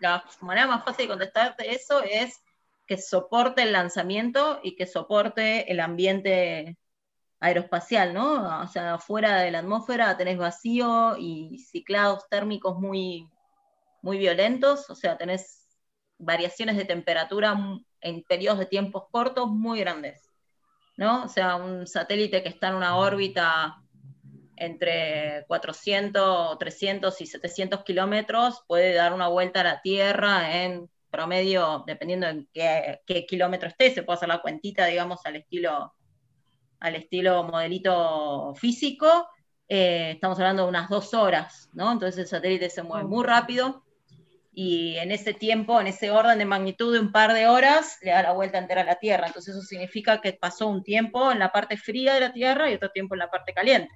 la 0.00 0.24
manera 0.40 0.66
más 0.66 0.84
fácil 0.84 1.04
de 1.04 1.10
contestarte 1.10 1.74
eso 1.74 2.02
es 2.02 2.42
que 2.86 2.96
soporte 2.96 3.62
el 3.62 3.72
lanzamiento 3.72 4.58
y 4.62 4.74
que 4.74 4.86
soporte 4.86 5.70
el 5.70 5.80
ambiente 5.80 6.78
aeroespacial, 7.42 8.14
¿no? 8.14 8.60
O 8.62 8.66
sea, 8.68 8.98
fuera 8.98 9.40
de 9.40 9.50
la 9.50 9.58
atmósfera 9.58 10.16
tenés 10.16 10.38
vacío 10.38 11.16
y 11.18 11.58
ciclados 11.58 12.28
térmicos 12.28 12.78
muy, 12.78 13.28
muy 14.00 14.16
violentos, 14.16 14.88
o 14.88 14.94
sea, 14.94 15.18
tenés 15.18 15.66
variaciones 16.18 16.76
de 16.76 16.84
temperatura 16.84 17.58
en 18.00 18.22
periodos 18.22 18.60
de 18.60 18.66
tiempos 18.66 19.06
cortos 19.10 19.50
muy 19.50 19.80
grandes, 19.80 20.30
¿no? 20.96 21.24
O 21.24 21.28
sea, 21.28 21.56
un 21.56 21.88
satélite 21.88 22.44
que 22.44 22.48
está 22.48 22.68
en 22.68 22.76
una 22.76 22.96
órbita 22.96 23.82
entre 24.54 25.44
400, 25.48 26.56
300 26.60 27.20
y 27.22 27.26
700 27.26 27.82
kilómetros 27.82 28.62
puede 28.68 28.94
dar 28.94 29.12
una 29.12 29.26
vuelta 29.26 29.62
a 29.62 29.64
la 29.64 29.82
Tierra 29.82 30.62
en 30.62 30.88
promedio, 31.10 31.82
dependiendo 31.88 32.28
en 32.28 32.48
qué, 32.52 33.00
qué 33.04 33.26
kilómetro 33.26 33.68
esté, 33.68 33.92
se 33.92 34.04
puede 34.04 34.18
hacer 34.18 34.28
la 34.28 34.40
cuentita, 34.40 34.86
digamos, 34.86 35.26
al 35.26 35.36
estilo 35.36 35.92
al 36.82 36.96
estilo 36.96 37.44
modelito 37.44 38.54
físico, 38.56 39.28
eh, 39.68 40.10
estamos 40.14 40.38
hablando 40.38 40.64
de 40.64 40.68
unas 40.68 40.90
dos 40.90 41.14
horas, 41.14 41.70
¿no? 41.72 41.92
Entonces 41.92 42.18
el 42.18 42.26
satélite 42.26 42.68
se 42.68 42.82
mueve 42.82 43.08
muy 43.08 43.24
rápido 43.24 43.84
y 44.52 44.96
en 44.96 45.12
ese 45.12 45.32
tiempo, 45.32 45.80
en 45.80 45.86
ese 45.86 46.10
orden 46.10 46.38
de 46.38 46.44
magnitud 46.44 46.92
de 46.92 47.00
un 47.00 47.12
par 47.12 47.32
de 47.32 47.46
horas, 47.46 47.98
le 48.02 48.10
da 48.10 48.22
la 48.22 48.32
vuelta 48.32 48.58
entera 48.58 48.82
a 48.82 48.84
la 48.84 48.96
Tierra. 48.96 49.28
Entonces 49.28 49.54
eso 49.54 49.64
significa 49.64 50.20
que 50.20 50.32
pasó 50.34 50.66
un 50.66 50.82
tiempo 50.82 51.30
en 51.30 51.38
la 51.38 51.52
parte 51.52 51.76
fría 51.76 52.14
de 52.14 52.20
la 52.20 52.32
Tierra 52.32 52.70
y 52.70 52.74
otro 52.74 52.90
tiempo 52.90 53.14
en 53.14 53.20
la 53.20 53.30
parte 53.30 53.54
caliente. 53.54 53.94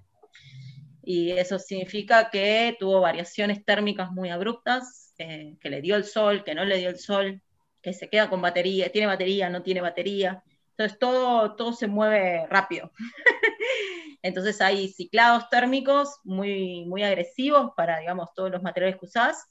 Y 1.02 1.32
eso 1.32 1.58
significa 1.58 2.30
que 2.30 2.76
tuvo 2.78 3.00
variaciones 3.00 3.64
térmicas 3.64 4.10
muy 4.12 4.30
abruptas, 4.30 5.12
eh, 5.18 5.56
que 5.60 5.70
le 5.70 5.82
dio 5.82 5.96
el 5.96 6.04
sol, 6.04 6.44
que 6.44 6.54
no 6.54 6.64
le 6.64 6.78
dio 6.78 6.88
el 6.88 6.98
sol, 6.98 7.42
que 7.82 7.92
se 7.92 8.08
queda 8.08 8.30
con 8.30 8.40
batería, 8.40 8.90
tiene 8.90 9.06
batería, 9.06 9.50
no 9.50 9.62
tiene 9.62 9.80
batería, 9.80 10.42
entonces 10.76 10.98
todo, 10.98 11.56
todo 11.56 11.72
se 11.72 11.86
mueve 11.86 12.46
rápido. 12.48 12.92
Entonces 14.22 14.60
hay 14.60 14.88
ciclados 14.88 15.48
térmicos 15.48 16.18
muy, 16.22 16.84
muy 16.84 17.02
agresivos 17.02 17.70
para, 17.74 17.98
digamos, 18.00 18.34
todos 18.34 18.50
los 18.50 18.62
materiales 18.62 18.98
que 18.98 19.06
usás. 19.06 19.46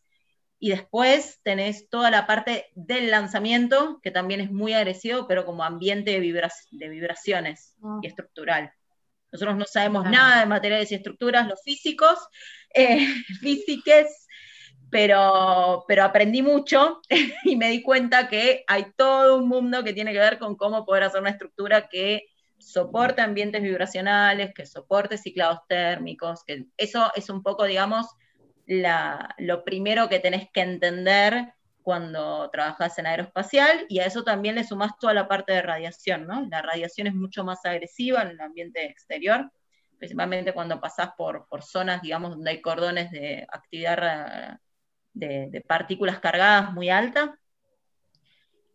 Y 0.60 0.70
después 0.70 1.40
tenés 1.42 1.90
toda 1.90 2.12
la 2.12 2.28
parte 2.28 2.68
del 2.76 3.10
lanzamiento, 3.10 4.00
que 4.04 4.12
también 4.12 4.40
es 4.40 4.52
muy 4.52 4.74
agresivo, 4.74 5.28
pero 5.28 5.46
como 5.46 5.64
ambiente 5.64 6.12
de, 6.12 6.50
de 6.72 6.90
vibraciones 6.90 7.76
ah. 7.84 8.00
y 8.04 8.08
estructural. 8.08 8.72
Nosotros 9.32 9.58
no 9.58 9.66
sabemos 9.66 10.08
nada 10.08 10.42
de 10.42 10.46
materiales 10.46 10.92
y 10.92 10.96
estructuras, 10.96 11.48
los 11.48 11.62
físicos, 11.64 12.20
eh, 12.74 13.00
físiques, 13.42 14.25
pero, 14.90 15.86
pero 15.88 16.04
aprendí 16.04 16.42
mucho 16.42 17.02
y 17.44 17.56
me 17.56 17.70
di 17.70 17.82
cuenta 17.82 18.28
que 18.28 18.64
hay 18.68 18.94
todo 18.96 19.38
un 19.38 19.48
mundo 19.48 19.84
que 19.84 19.94
tiene 19.94 20.14
que 20.14 20.20
ver 20.20 20.40
con 20.40 20.56
cómo 20.56 20.86
poder 20.86 21.04
hacer 21.04 21.22
una 21.22 21.32
estructura 21.32 21.88
que 21.88 22.28
soporte 22.58 23.22
ambientes 23.22 23.62
vibracionales, 23.62 24.54
que 24.54 24.66
soporte 24.66 25.18
ciclados 25.18 25.60
térmicos, 25.68 26.44
que 26.44 26.66
eso 26.78 27.12
es 27.16 27.30
un 27.30 27.44
poco, 27.44 27.66
digamos, 27.66 28.08
lo 28.68 29.64
primero 29.64 30.10
que 30.10 30.20
tenés 30.20 30.50
que 30.52 30.62
entender 30.62 31.54
cuando 31.84 32.50
trabajas 32.50 32.98
en 32.98 33.06
aeroespacial 33.06 33.86
y 33.90 34.00
a 34.00 34.08
eso 34.08 34.24
también 34.24 34.56
le 34.56 34.64
sumás 34.64 34.98
toda 35.00 35.14
la 35.14 35.28
parte 35.28 35.54
de 35.54 35.62
radiación, 35.62 36.26
¿no? 36.26 36.42
La 36.50 36.64
radiación 36.64 37.06
es 37.06 37.14
mucho 37.14 37.44
más 37.44 37.64
agresiva 37.64 38.24
en 38.24 38.30
el 38.30 38.42
ambiente 38.42 38.84
exterior, 38.86 39.52
principalmente 40.00 40.54
cuando 40.54 40.82
pasás 40.82 41.12
por, 41.16 41.48
por 41.48 41.62
zonas, 41.62 42.02
digamos, 42.02 42.32
donde 42.32 42.50
hay 42.50 42.62
cordones 42.62 43.12
de 43.12 43.46
actividad 43.52 44.60
de, 45.16 45.64
partículas 45.68 46.20
cargadas 46.20 46.72
muy 46.74 46.90
alta. 46.90 47.40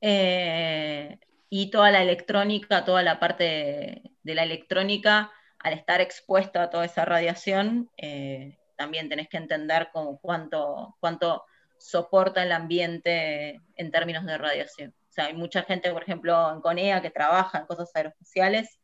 Eh, 0.01 1.19
y 1.49 1.71
toda 1.71 1.91
la 1.91 2.03
electrónica, 2.03 2.85
toda 2.85 3.03
la 3.03 3.21
parte 3.21 4.03
de, 4.23 4.35
la 4.35 4.43
electrónica, 4.43 5.31
al 5.59 5.75
estar 5.75 6.01
expuesta 6.01 6.63
a 6.63 6.71
toda 6.71 6.85
esa 6.85 7.05
radiación, 7.05 7.91
eh, 7.97 8.57
también 8.77 9.09
tenés 9.09 9.29
que 9.29 9.37
entender 9.37 9.91
cuánto, 10.23 10.97
cuánto 11.01 11.45
soporta 11.79 12.43
el 12.43 12.53
ambiente 12.53 13.61
en 13.77 13.91
términos 13.91 14.25
de 14.25 14.39
radiación. 14.39 14.95
O 15.11 15.13
sea, 15.13 15.27
hay 15.27 15.35
mucha 15.35 15.63
gente, 15.65 15.93
por 15.93 16.03
ejemplo, 16.03 16.51
en 16.53 16.61
CONEA 16.61 17.03
que 17.03 17.11
trabaja 17.11 17.59
en 17.59 17.67
cosas 17.67 17.91
aeroespaciales 17.95 18.79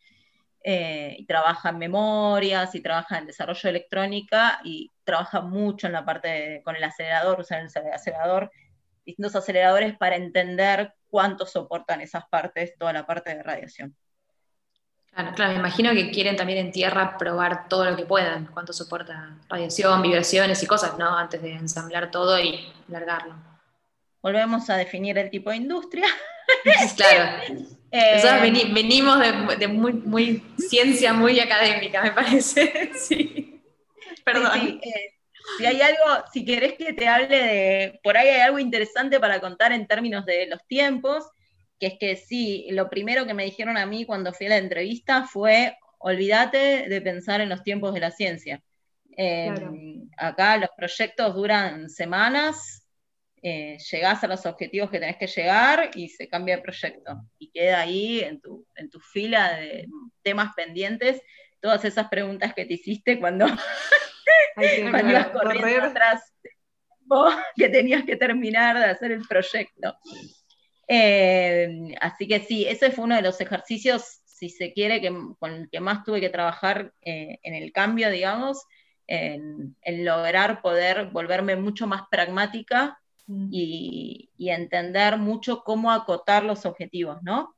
eh, 0.65 1.15
y 1.19 1.25
trabaja 1.25 1.69
en 1.69 1.79
memorias 1.79 2.75
y 2.75 2.83
trabaja 2.83 3.19
en 3.19 3.27
desarrollo 3.27 3.61
de 3.63 3.71
electrónica 3.71 4.61
y 4.65 4.91
trabaja 5.07 5.41
mucho 5.41 5.87
en 5.87 5.95
la 5.95 6.05
parte 6.05 6.61
con 6.65 6.77
el 6.77 6.85
acelerador, 6.85 7.41
usan 7.41 7.69
el 7.75 7.93
acelerador, 7.93 8.51
distintos 9.07 9.37
aceleradores 9.37 9.97
para 9.97 10.17
entender 10.17 10.93
cuánto 11.09 11.47
soportan 11.47 12.01
esas 12.01 12.27
partes, 12.29 12.77
toda 12.77 12.93
la 12.93 13.07
parte 13.07 13.35
de 13.35 13.43
radiación. 13.43 13.97
Claro, 15.13 15.33
claro, 15.35 15.53
me 15.53 15.61
imagino 15.61 15.93
que 15.93 16.11
quieren 16.11 16.37
también 16.37 16.59
en 16.59 16.73
tierra 16.73 17.17
probar 17.17 17.69
todo 17.69 17.89
lo 17.89 17.97
que 17.97 18.05
puedan, 18.05 18.47
cuánto 18.53 18.75
soporta 18.75 19.39
radiación, 19.49 20.03
vibraciones 20.03 20.63
y 20.63 20.67
cosas, 20.67 20.99
¿no? 20.99 21.17
Antes 21.17 21.41
de 21.41 21.55
ensamblar 21.55 22.11
todo 22.11 22.39
y 22.39 22.71
largarlo. 22.89 23.35
Volvemos 24.21 24.69
a 24.69 24.77
definir 24.77 25.17
el 25.17 25.31
tipo 25.31 25.51
de 25.51 25.57
industria. 25.57 26.07
claro. 26.97 27.43
Eh, 27.91 28.71
venimos 28.75 29.19
de, 29.59 29.69
muy, 29.69 29.93
muy, 29.95 30.43
ciencia 30.59 31.13
muy 31.13 31.39
académica, 31.41 32.03
me 32.03 32.11
parece. 32.11 32.91
sí. 32.99 33.46
Perdón. 34.25 34.81
Eh, 34.83 35.17
si 35.59 35.67
hay 35.67 35.81
algo, 35.81 36.25
si 36.33 36.45
querés 36.45 36.75
que 36.75 36.93
te 36.93 37.07
hable 37.07 37.29
de, 37.29 38.01
por 38.03 38.17
ahí 38.17 38.29
hay 38.29 38.41
algo 38.41 38.59
interesante 38.59 39.21
para 39.21 39.41
contar 39.41 39.73
en 39.73 39.87
términos 39.87 40.27
de 40.27 40.47
los 40.47 40.65
tiempos, 40.67 41.25
que 41.79 41.87
es 41.89 41.95
que 41.99 42.17
sí, 42.17 42.67
lo 42.71 42.89
primero 42.89 43.27
que 43.27 43.35
me 43.35 43.45
dijeron 43.45 43.77
a 43.77 43.87
mí 43.87 44.05
cuando 44.05 44.33
fui 44.33 44.47
a 44.47 44.51
la 44.51 44.57
entrevista 44.57 45.25
fue, 45.25 45.77
olvídate 45.99 46.89
de 46.89 47.01
pensar 47.01 47.41
en 47.41 47.49
los 47.49 47.63
tiempos 47.63 47.95
de 47.95 48.01
la 48.01 48.11
ciencia. 48.11 48.63
Em, 49.17 50.09
acá 50.17 50.57
los 50.57 50.71
proyectos 50.77 51.35
duran 51.35 51.89
semanas, 51.89 52.87
eh, 53.43 53.79
llegás 53.91 54.25
a 54.25 54.29
los 54.29 54.45
objetivos 54.47 54.91
que 54.91 54.99
tenés 54.99 55.17
que 55.17 55.27
llegar 55.27 55.91
y 55.95 56.09
se 56.09 56.29
cambia 56.29 56.57
de 56.57 56.63
proyecto. 56.63 57.23
Y 57.39 57.51
queda 57.51 57.81
ahí 57.81 58.21
en 58.21 58.41
tu, 58.41 58.67
en 58.75 58.91
tu 58.91 58.99
fila 59.01 59.57
de 59.57 59.87
temas 60.23 60.53
pendientes 60.55 61.23
todas 61.61 61.85
esas 61.85 62.09
preguntas 62.09 62.55
que 62.55 62.65
te 62.65 62.75
hiciste 62.75 63.19
cuando, 63.19 63.47
cuando 64.91 65.11
ibas 65.11 65.29
corriendo 65.29 65.87
atrás 65.87 66.33
que 67.57 67.69
tenías 67.69 68.05
que 68.05 68.17
terminar 68.17 68.77
de 68.79 68.85
hacer 68.85 69.13
el 69.13 69.27
proyecto. 69.27 69.97
Eh, 70.89 71.95
así 72.01 72.29
que 72.29 72.41
sí, 72.41 72.67
ese 72.67 72.91
fue 72.91 73.05
uno 73.05 73.17
de 73.17 73.23
los 73.23 73.41
ejercicios, 73.41 74.21
si 74.25 74.49
se 74.49 74.73
quiere, 74.73 75.01
que, 75.01 75.13
con 75.39 75.53
el 75.53 75.71
que 75.71 75.81
más 75.81 76.05
tuve 76.05 76.21
que 76.21 76.29
trabajar 76.29 76.93
eh, 77.03 77.39
en 77.43 77.55
el 77.55 77.73
cambio, 77.73 78.11
digamos, 78.11 78.65
en, 79.07 79.77
en, 79.83 80.05
lograr 80.05 80.63
poder 80.63 81.07
volverme 81.07 81.57
mucho 81.57 81.87
más 81.87 82.03
pragmática 82.11 82.99
y, 83.51 84.31
entender 84.39 85.17
mucho 85.19 85.63
cómo 85.65 85.91
acotar 85.91 86.45
los 86.45 86.67
objetivos, 86.67 87.23
¿no? 87.23 87.57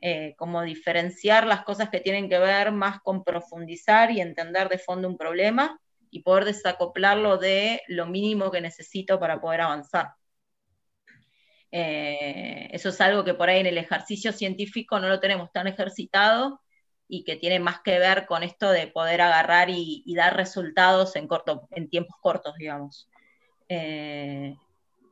Eh, 0.00 0.34
cómo 0.36 0.62
diferenciar 0.62 1.46
las 1.46 1.62
cosas 1.62 1.90
que 1.90 2.00
tienen 2.00 2.28
que 2.28 2.38
ver 2.38 2.72
más 2.72 3.00
con 3.02 3.22
profundizar 3.22 4.10
y 4.10 4.20
entender 4.20 4.68
de 4.68 4.78
fondo 4.78 5.08
un 5.08 5.16
problema 5.16 5.78
y 6.12 6.20
poder 6.20 6.44
desacoplarlo 6.44 7.38
de 7.38 7.80
lo 7.88 8.06
mínimo 8.06 8.50
que 8.50 8.60
necesito 8.60 9.18
para 9.18 9.40
poder 9.40 9.62
avanzar. 9.62 10.10
Eh, 11.70 12.68
eso 12.70 12.90
es 12.90 13.00
algo 13.00 13.24
que 13.24 13.32
por 13.32 13.48
ahí 13.48 13.60
en 13.60 13.66
el 13.66 13.78
ejercicio 13.78 14.30
científico 14.30 15.00
no 15.00 15.08
lo 15.08 15.20
tenemos 15.20 15.50
tan 15.52 15.66
ejercitado 15.66 16.60
y 17.08 17.24
que 17.24 17.36
tiene 17.36 17.60
más 17.60 17.80
que 17.80 17.98
ver 17.98 18.26
con 18.26 18.42
esto 18.42 18.70
de 18.70 18.88
poder 18.88 19.22
agarrar 19.22 19.70
y, 19.70 20.04
dar 20.14 20.36
resultados 20.36 21.16
en, 21.16 21.26
corto, 21.26 21.66
en 21.70 21.88
tiempos 21.88 22.16
cortos, 22.20 22.54
digamos. 22.56 23.08
Eh, 23.70 24.54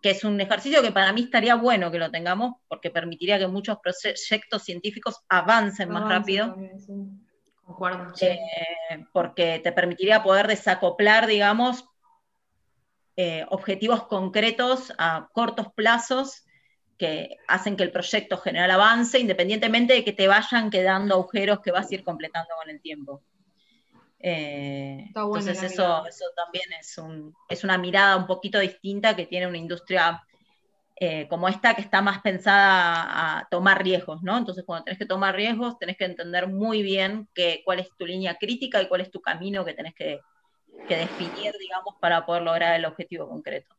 que 0.03 0.11
es 0.11 0.23
un 0.23 0.39
ejercicio 0.39 0.83
que 0.83 0.93
para 0.93 1.15
mí 1.15 1.23
estaría 1.23 1.55
bueno 1.55 1.91
que 1.91 1.99
lo 1.99 2.11
tengamos, 2.11 2.57
porque 2.69 2.91
permitiría 2.91 3.39
que 3.39 3.47
muchos 3.47 3.79
proyectos 3.79 4.63
científicos 4.63 5.17
avancen 5.31 5.91
más 5.91 6.07
rápido. 6.07 6.57
Eh, 8.21 9.05
porque 9.13 9.61
te 9.61 9.73
permitiría 9.73 10.23
poder 10.23 10.47
desacoplar, 10.47 11.27
digamos, 11.27 11.85
eh, 13.17 13.45
objetivos 13.51 14.05
concretos 14.05 14.93
a 14.99 15.29
cortos 15.33 15.73
plazos 15.75 16.45
que 16.97 17.39
hacen 17.49 17.77
que 17.77 17.83
el 17.83 17.93
proyecto 17.93 18.37
general 18.37 18.71
avance, 18.71 19.19
independientemente 19.19 19.95
de 19.95 20.05
que 20.05 20.13
te 20.13 20.29
vayan 20.29 20.71
quedando 20.71 21.15
agujeros 21.15 21.61
que 21.61 21.71
vas 21.71 21.91
a 21.91 21.95
ir 21.95 22.05
completando 22.05 22.51
con 22.61 22.71
el 22.71 22.81
tiempo. 22.81 23.23
Eh, 24.19 25.07
entonces 25.15 25.63
eso, 25.63 26.07
eso 26.07 26.27
también 26.37 26.71
es, 26.79 26.99
un, 26.99 27.35
es 27.49 27.65
una 27.65 27.79
mirada 27.79 28.17
un 28.17 28.27
poquito 28.27 28.59
distinta 28.59 29.17
que 29.17 29.25
tiene 29.25 29.47
una 29.47 29.57
industria 29.57 30.23
eh, 31.01 31.27
como 31.29 31.49
esta 31.49 31.75
que 31.75 31.81
está 31.81 32.03
más 32.03 32.21
pensada 32.21 33.39
a 33.39 33.49
tomar 33.51 33.83
riesgos, 33.83 34.23
¿no? 34.23 34.37
Entonces 34.37 34.65
cuando 34.67 34.85
tenés 34.85 34.99
que 34.99 35.07
tomar 35.07 35.35
riesgos 35.35 35.79
tenés 35.79 35.97
que 35.97 36.05
entender 36.05 36.47
muy 36.47 36.83
bien 36.83 37.27
que, 37.35 37.63
cuál 37.65 37.81
es 37.81 37.89
tu 37.97 38.07
línea 38.07 38.37
crítica 38.37 38.83
y 38.83 38.87
cuál 38.87 39.01
es 39.01 39.11
tu 39.11 39.21
camino 39.21 39.65
que 39.65 39.73
tenés 39.73 39.95
que, 39.95 40.21
que 40.87 40.97
definir, 40.97 41.55
digamos, 41.59 41.95
para 42.01 42.27
poder 42.27 42.43
lograr 42.43 42.77
el 42.77 42.85
objetivo 42.85 43.29
concreto. 43.29 43.75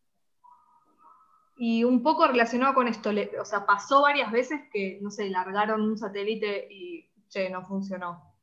Y 1.58 1.84
un 1.84 2.02
poco 2.02 2.26
relacionado 2.26 2.74
con 2.74 2.88
esto, 2.88 3.12
o 3.40 3.46
sea, 3.46 3.68
pasó 3.68 4.02
varias 4.02 4.32
veces 4.32 4.62
que, 4.74 4.98
no 5.00 5.12
sé, 5.12 5.30
largaron 5.30 5.82
un 5.84 5.98
satélite 5.98 6.68
y, 6.72 7.08
che, 7.30 7.52
no 7.52 7.64
funcionó. 7.64 8.34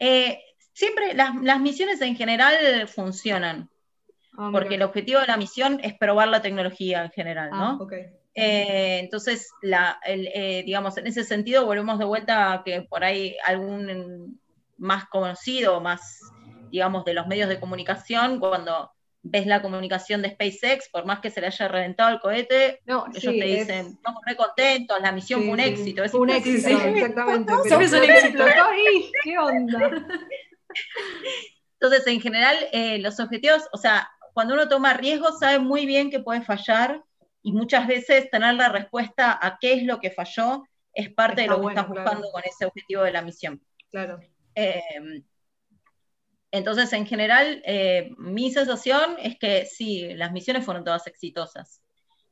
Eh, 0.00 0.40
siempre 0.72 1.12
las, 1.12 1.60
misiones 1.60 2.00
en 2.00 2.16
general 2.16 2.88
funcionan, 2.88 3.68
ah, 4.36 4.50
porque 4.52 4.76
el 4.76 4.82
objetivo 4.82 5.20
de 5.20 5.26
la 5.26 5.36
misión 5.36 5.80
es 5.82 5.94
probar 5.94 6.28
la 6.28 6.42
tecnología 6.42 7.04
en 7.04 7.10
general, 7.10 7.50
¿no? 7.50 7.78
Ah, 7.80 7.96
eh, 8.34 8.98
entonces, 8.98 9.50
eh, 9.62 10.62
digamos, 10.66 10.98
en 10.98 11.06
ese 11.06 11.24
sentido 11.24 11.64
volvemos 11.64 11.98
de 11.98 12.04
vuelta 12.04 12.52
a 12.52 12.64
que 12.64 12.82
por 12.82 13.02
ahí 13.02 13.34
algún 13.46 14.38
más 14.76 15.06
conocido, 15.06 15.80
más, 15.80 16.20
digamos, 16.70 17.04
de 17.04 17.14
los 17.14 17.26
medios 17.26 17.48
de 17.48 17.58
comunicación, 17.58 18.38
cuando 18.38 18.92
ves 19.22 19.46
la 19.46 19.62
comunicación 19.62 20.22
de 20.22 20.30
SpaceX, 20.30 20.88
por 20.90 21.04
más 21.04 21.20
que 21.20 21.30
se 21.30 21.40
le 21.40 21.48
haya 21.48 21.68
reventado 21.68 22.10
el 22.10 22.20
cohete, 22.20 22.80
ellos 22.86 23.22
te 23.22 23.30
dicen, 23.30 23.86
estamos 23.86 24.22
re 24.24 24.36
contentos, 24.36 25.00
la 25.00 25.12
misión 25.12 25.42
fue 25.42 25.50
un 25.50 25.60
éxito. 25.60 26.04
Es 26.04 26.14
un 26.14 26.30
éxito, 26.30 26.68
exactamente. 26.68 27.52
¿Qué 29.24 29.38
onda? 29.38 30.06
Entonces, 31.80 32.06
en 32.06 32.20
general, 32.20 32.56
eh, 32.72 32.98
los 32.98 33.20
objetivos, 33.20 33.68
o 33.72 33.78
sea, 33.78 34.08
cuando 34.36 34.52
uno 34.52 34.68
toma 34.68 34.92
riesgos, 34.92 35.38
sabe 35.38 35.58
muy 35.58 35.86
bien 35.86 36.10
que 36.10 36.20
puede 36.20 36.42
fallar 36.42 37.02
y 37.40 37.52
muchas 37.52 37.86
veces 37.86 38.28
tener 38.28 38.52
la 38.52 38.68
respuesta 38.68 39.38
a 39.40 39.56
qué 39.58 39.72
es 39.72 39.82
lo 39.82 39.98
que 39.98 40.10
falló 40.10 40.62
es 40.92 41.10
parte 41.10 41.40
de 41.40 41.48
lo 41.48 41.58
que 41.62 41.68
estás 41.68 41.88
buscando 41.88 42.30
con 42.30 42.42
ese 42.44 42.66
objetivo 42.66 43.02
de 43.02 43.12
la 43.12 43.22
misión. 43.22 43.62
Claro. 43.90 44.20
Eh, 44.54 45.24
entonces, 46.50 46.92
en 46.92 47.06
general, 47.06 47.62
eh, 47.64 48.10
mi 48.18 48.50
sensación 48.50 49.16
es 49.22 49.38
que 49.38 49.64
sí, 49.64 50.12
las 50.12 50.32
misiones 50.32 50.66
fueron 50.66 50.84
todas 50.84 51.06
exitosas. 51.06 51.80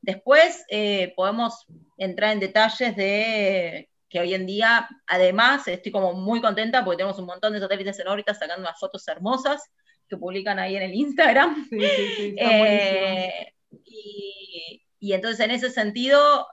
Después 0.03 0.63
eh, 0.69 1.15
podemos 1.17 1.65
entrar 1.97 2.35
en 2.35 2.41
detalles 2.41 2.95
de 2.97 3.89
que 4.11 4.21
hoy 4.21 4.35
en 4.35 4.45
día, 4.45 4.91
además, 5.07 5.67
estoy 5.69 5.91
como 5.91 6.13
muy 6.13 6.43
contenta 6.43 6.85
porque 6.85 6.99
tenemos 6.99 7.19
un 7.19 7.25
montón 7.25 7.55
de 7.55 7.61
satélites 7.61 7.99
en 7.99 8.09
órbita 8.09 8.35
sacando 8.35 8.61
unas 8.61 8.79
fotos 8.79 9.09
hermosas 9.09 9.71
que 10.09 10.17
publican 10.17 10.59
ahí 10.59 10.77
en 10.77 10.83
el 10.83 10.95
Instagram. 10.95 11.67
Sí, 11.69 11.81
sí, 11.81 12.07
sí, 12.17 12.37
eh, 12.39 13.53
y, 13.85 14.83
y, 14.99 15.13
entonces, 15.13 15.41
en 15.41 15.51
ese 15.51 15.71
sentido, 15.71 16.49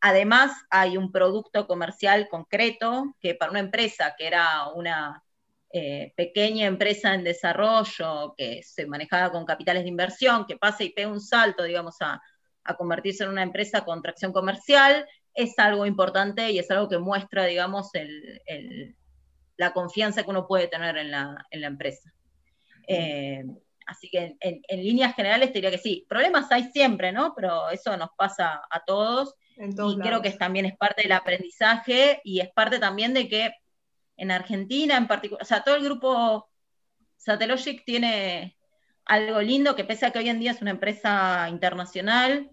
además 0.00 0.52
hay 0.70 0.96
un 0.96 1.12
producto 1.12 1.66
comercial 1.66 2.28
concreto 2.28 3.14
que 3.20 3.34
para 3.34 3.50
una 3.50 3.60
empresa 3.60 4.14
que 4.18 4.26
era 4.26 4.68
una 4.74 5.24
eh, 5.76 6.12
pequeña 6.16 6.66
empresa 6.66 7.14
en 7.14 7.24
desarrollo 7.24 8.32
que 8.36 8.62
se 8.62 8.86
manejaba 8.86 9.32
con 9.32 9.44
capitales 9.44 9.82
de 9.82 9.88
inversión, 9.88 10.46
que 10.46 10.56
pasa 10.56 10.84
y 10.84 10.90
pega 10.90 11.08
un 11.08 11.20
salto, 11.20 11.64
digamos, 11.64 11.96
a, 12.00 12.22
convertirse 12.78 13.24
en 13.24 13.30
una 13.30 13.42
empresa 13.42 13.84
con 13.84 14.00
tracción 14.00 14.32
comercial, 14.32 15.04
es 15.34 15.58
algo 15.58 15.84
importante 15.84 16.52
y 16.52 16.60
es 16.60 16.70
algo 16.70 16.88
que 16.88 16.98
muestra, 16.98 17.46
digamos, 17.46 17.90
la 19.56 19.72
confianza 19.72 20.22
que 20.22 20.30
uno 20.30 20.46
puede 20.46 20.68
tener 20.68 20.96
en 20.96 21.10
la, 21.10 21.44
empresa. 21.50 22.13
Eh, 22.86 23.44
así 23.86 24.08
que 24.10 24.36
en, 24.40 24.62
líneas 24.82 25.14
generales 25.14 25.48
te 25.48 25.54
diría 25.54 25.70
que 25.70 25.78
sí. 25.78 26.06
Problemas 26.08 26.50
hay 26.50 26.64
siempre, 26.70 27.12
¿no? 27.12 27.34
Pero 27.34 27.70
eso 27.70 27.96
nos 27.96 28.10
pasa 28.16 28.62
a 28.70 28.84
todos. 28.84 29.34
y 29.56 29.98
creo 29.98 30.20
que 30.22 30.30
también 30.32 30.66
es 30.66 30.76
parte 30.76 31.02
del 31.02 31.12
aprendizaje 31.12 32.20
y 32.24 32.40
es 32.40 32.50
parte 32.50 32.78
también 32.78 33.14
de 33.14 33.28
que 33.28 33.52
en 34.16 34.30
Argentina 34.30 34.96
en 34.96 35.06
particular, 35.06 35.42
o 35.42 35.44
sea, 35.44 35.62
todo 35.62 35.76
el 35.76 35.84
grupo 35.84 36.48
Satellogic 37.16 37.84
tiene 37.84 38.56
algo 39.06 39.40
lindo 39.40 39.76
que 39.76 39.84
pese 39.84 40.06
a 40.06 40.10
que 40.10 40.18
hoy 40.18 40.28
en 40.28 40.40
día 40.40 40.52
es 40.52 40.62
una 40.62 40.70
empresa 40.70 41.48
internacional, 41.48 42.50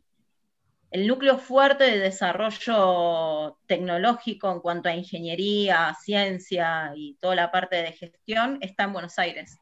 el 0.92 1.08
núcleo 1.08 1.38
fuerte 1.38 1.86
de 1.86 2.00
desarrollo 2.00 3.58
tecnológico 3.66 4.52
en 4.52 4.60
cuanto 4.60 4.90
a 4.90 4.96
ingeniería, 4.96 5.96
ciencia 6.02 6.92
y 6.96 7.16
toda 7.16 7.36
la 7.36 7.52
parte 7.52 7.78
de 7.78 7.94
gestión 7.94 8.58
está 8.62 8.84
en 8.84 8.94
Buenos 8.94 9.18
Aires. 9.18 9.58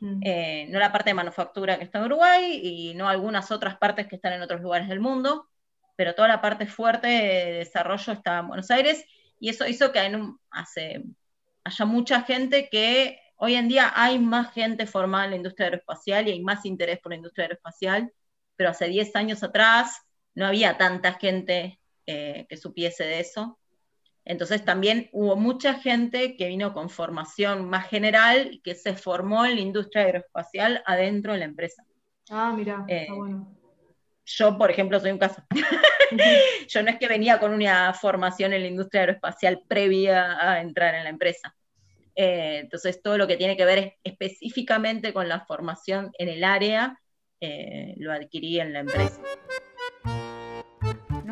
Mm. 0.00 0.20
Eh, 0.22 0.66
no 0.70 0.78
la 0.78 0.92
parte 0.92 1.10
de 1.10 1.14
manufactura 1.14 1.78
que 1.78 1.84
está 1.84 1.98
en 1.98 2.04
Uruguay 2.04 2.60
y 2.62 2.94
no 2.94 3.08
algunas 3.08 3.50
otras 3.50 3.76
partes 3.76 4.06
que 4.06 4.16
están 4.16 4.32
en 4.32 4.42
otros 4.42 4.60
lugares 4.60 4.88
del 4.88 5.00
mundo, 5.00 5.48
pero 5.96 6.14
toda 6.14 6.28
la 6.28 6.40
parte 6.40 6.66
fuerte 6.66 7.06
de 7.06 7.52
desarrollo 7.58 8.12
está 8.12 8.38
en 8.38 8.48
Buenos 8.48 8.70
Aires 8.70 9.04
y 9.40 9.48
eso 9.48 9.66
hizo 9.66 9.92
que 9.92 10.00
en 10.00 10.16
un, 10.16 10.40
hace 10.50 11.04
haya 11.64 11.84
mucha 11.84 12.22
gente 12.22 12.68
que 12.68 13.18
hoy 13.36 13.54
en 13.54 13.68
día 13.68 13.92
hay 13.94 14.18
más 14.18 14.52
gente 14.52 14.86
formada 14.86 15.24
en 15.24 15.30
la 15.30 15.36
industria 15.36 15.66
aeroespacial 15.66 16.28
y 16.28 16.32
hay 16.32 16.42
más 16.42 16.64
interés 16.64 17.00
por 17.00 17.10
la 17.10 17.16
industria 17.16 17.44
aeroespacial, 17.44 18.12
pero 18.56 18.70
hace 18.70 18.88
10 18.88 19.16
años 19.16 19.42
atrás 19.42 20.02
no 20.34 20.46
había 20.46 20.76
tanta 20.76 21.14
gente 21.14 21.80
eh, 22.06 22.46
que 22.48 22.56
supiese 22.56 23.04
de 23.04 23.20
eso. 23.20 23.58
Entonces 24.24 24.64
también 24.64 25.08
hubo 25.12 25.36
mucha 25.36 25.74
gente 25.74 26.36
que 26.36 26.48
vino 26.48 26.72
con 26.72 26.88
formación 26.88 27.68
más 27.68 27.88
general 27.88 28.48
y 28.52 28.60
que 28.60 28.74
se 28.74 28.94
formó 28.94 29.44
en 29.44 29.56
la 29.56 29.60
industria 29.60 30.04
aeroespacial 30.04 30.82
adentro 30.86 31.32
de 31.32 31.38
la 31.40 31.44
empresa. 31.44 31.84
Ah, 32.30 32.52
mira, 32.56 32.84
está 32.88 33.12
eh, 33.12 33.16
bueno. 33.16 33.54
Yo, 34.26 34.56
por 34.56 34.70
ejemplo, 34.70 34.98
soy 34.98 35.10
un 35.10 35.18
caso. 35.18 35.42
Yo 36.68 36.82
no 36.82 36.90
es 36.90 36.98
que 36.98 37.08
venía 37.08 37.38
con 37.38 37.52
una 37.52 37.92
formación 37.92 38.54
en 38.54 38.62
la 38.62 38.68
industria 38.68 39.02
aeroespacial 39.02 39.62
previa 39.68 40.38
a 40.40 40.60
entrar 40.62 40.94
en 40.94 41.04
la 41.04 41.10
empresa. 41.10 41.54
Eh, 42.14 42.60
entonces, 42.62 43.02
todo 43.02 43.18
lo 43.18 43.26
que 43.26 43.36
tiene 43.36 43.56
que 43.56 43.66
ver 43.66 43.96
específicamente 44.02 45.12
con 45.12 45.28
la 45.28 45.44
formación 45.44 46.10
en 46.18 46.28
el 46.28 46.44
área, 46.44 46.98
eh, 47.40 47.94
lo 47.98 48.12
adquirí 48.12 48.60
en 48.60 48.72
la 48.72 48.80
empresa. 48.80 49.20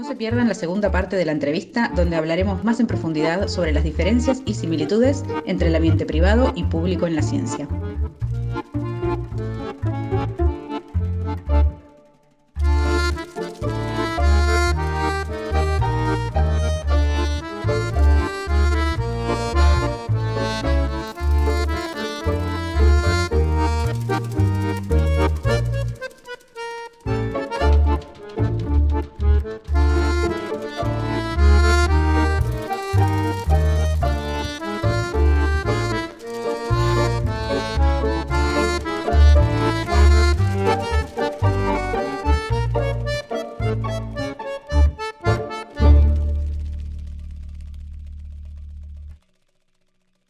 No 0.03 0.09
se 0.09 0.17
pierdan 0.17 0.49
la 0.49 0.55
segunda 0.55 0.91
parte 0.91 1.15
de 1.15 1.25
la 1.25 1.31
entrevista, 1.31 1.93
donde 1.95 2.17
hablaremos 2.17 2.65
más 2.65 2.81
en 2.81 2.89
profundidad 2.89 3.47
sobre 3.47 3.71
las 3.71 3.85
diferencias 3.85 4.43
y 4.45 4.55
similitudes 4.55 5.23
entre 5.47 5.69
el 5.69 5.77
ambiente 5.77 6.05
privado 6.05 6.53
y 6.57 6.65
público 6.65 7.07
en 7.07 7.15
la 7.15 7.23
ciencia. 7.23 7.69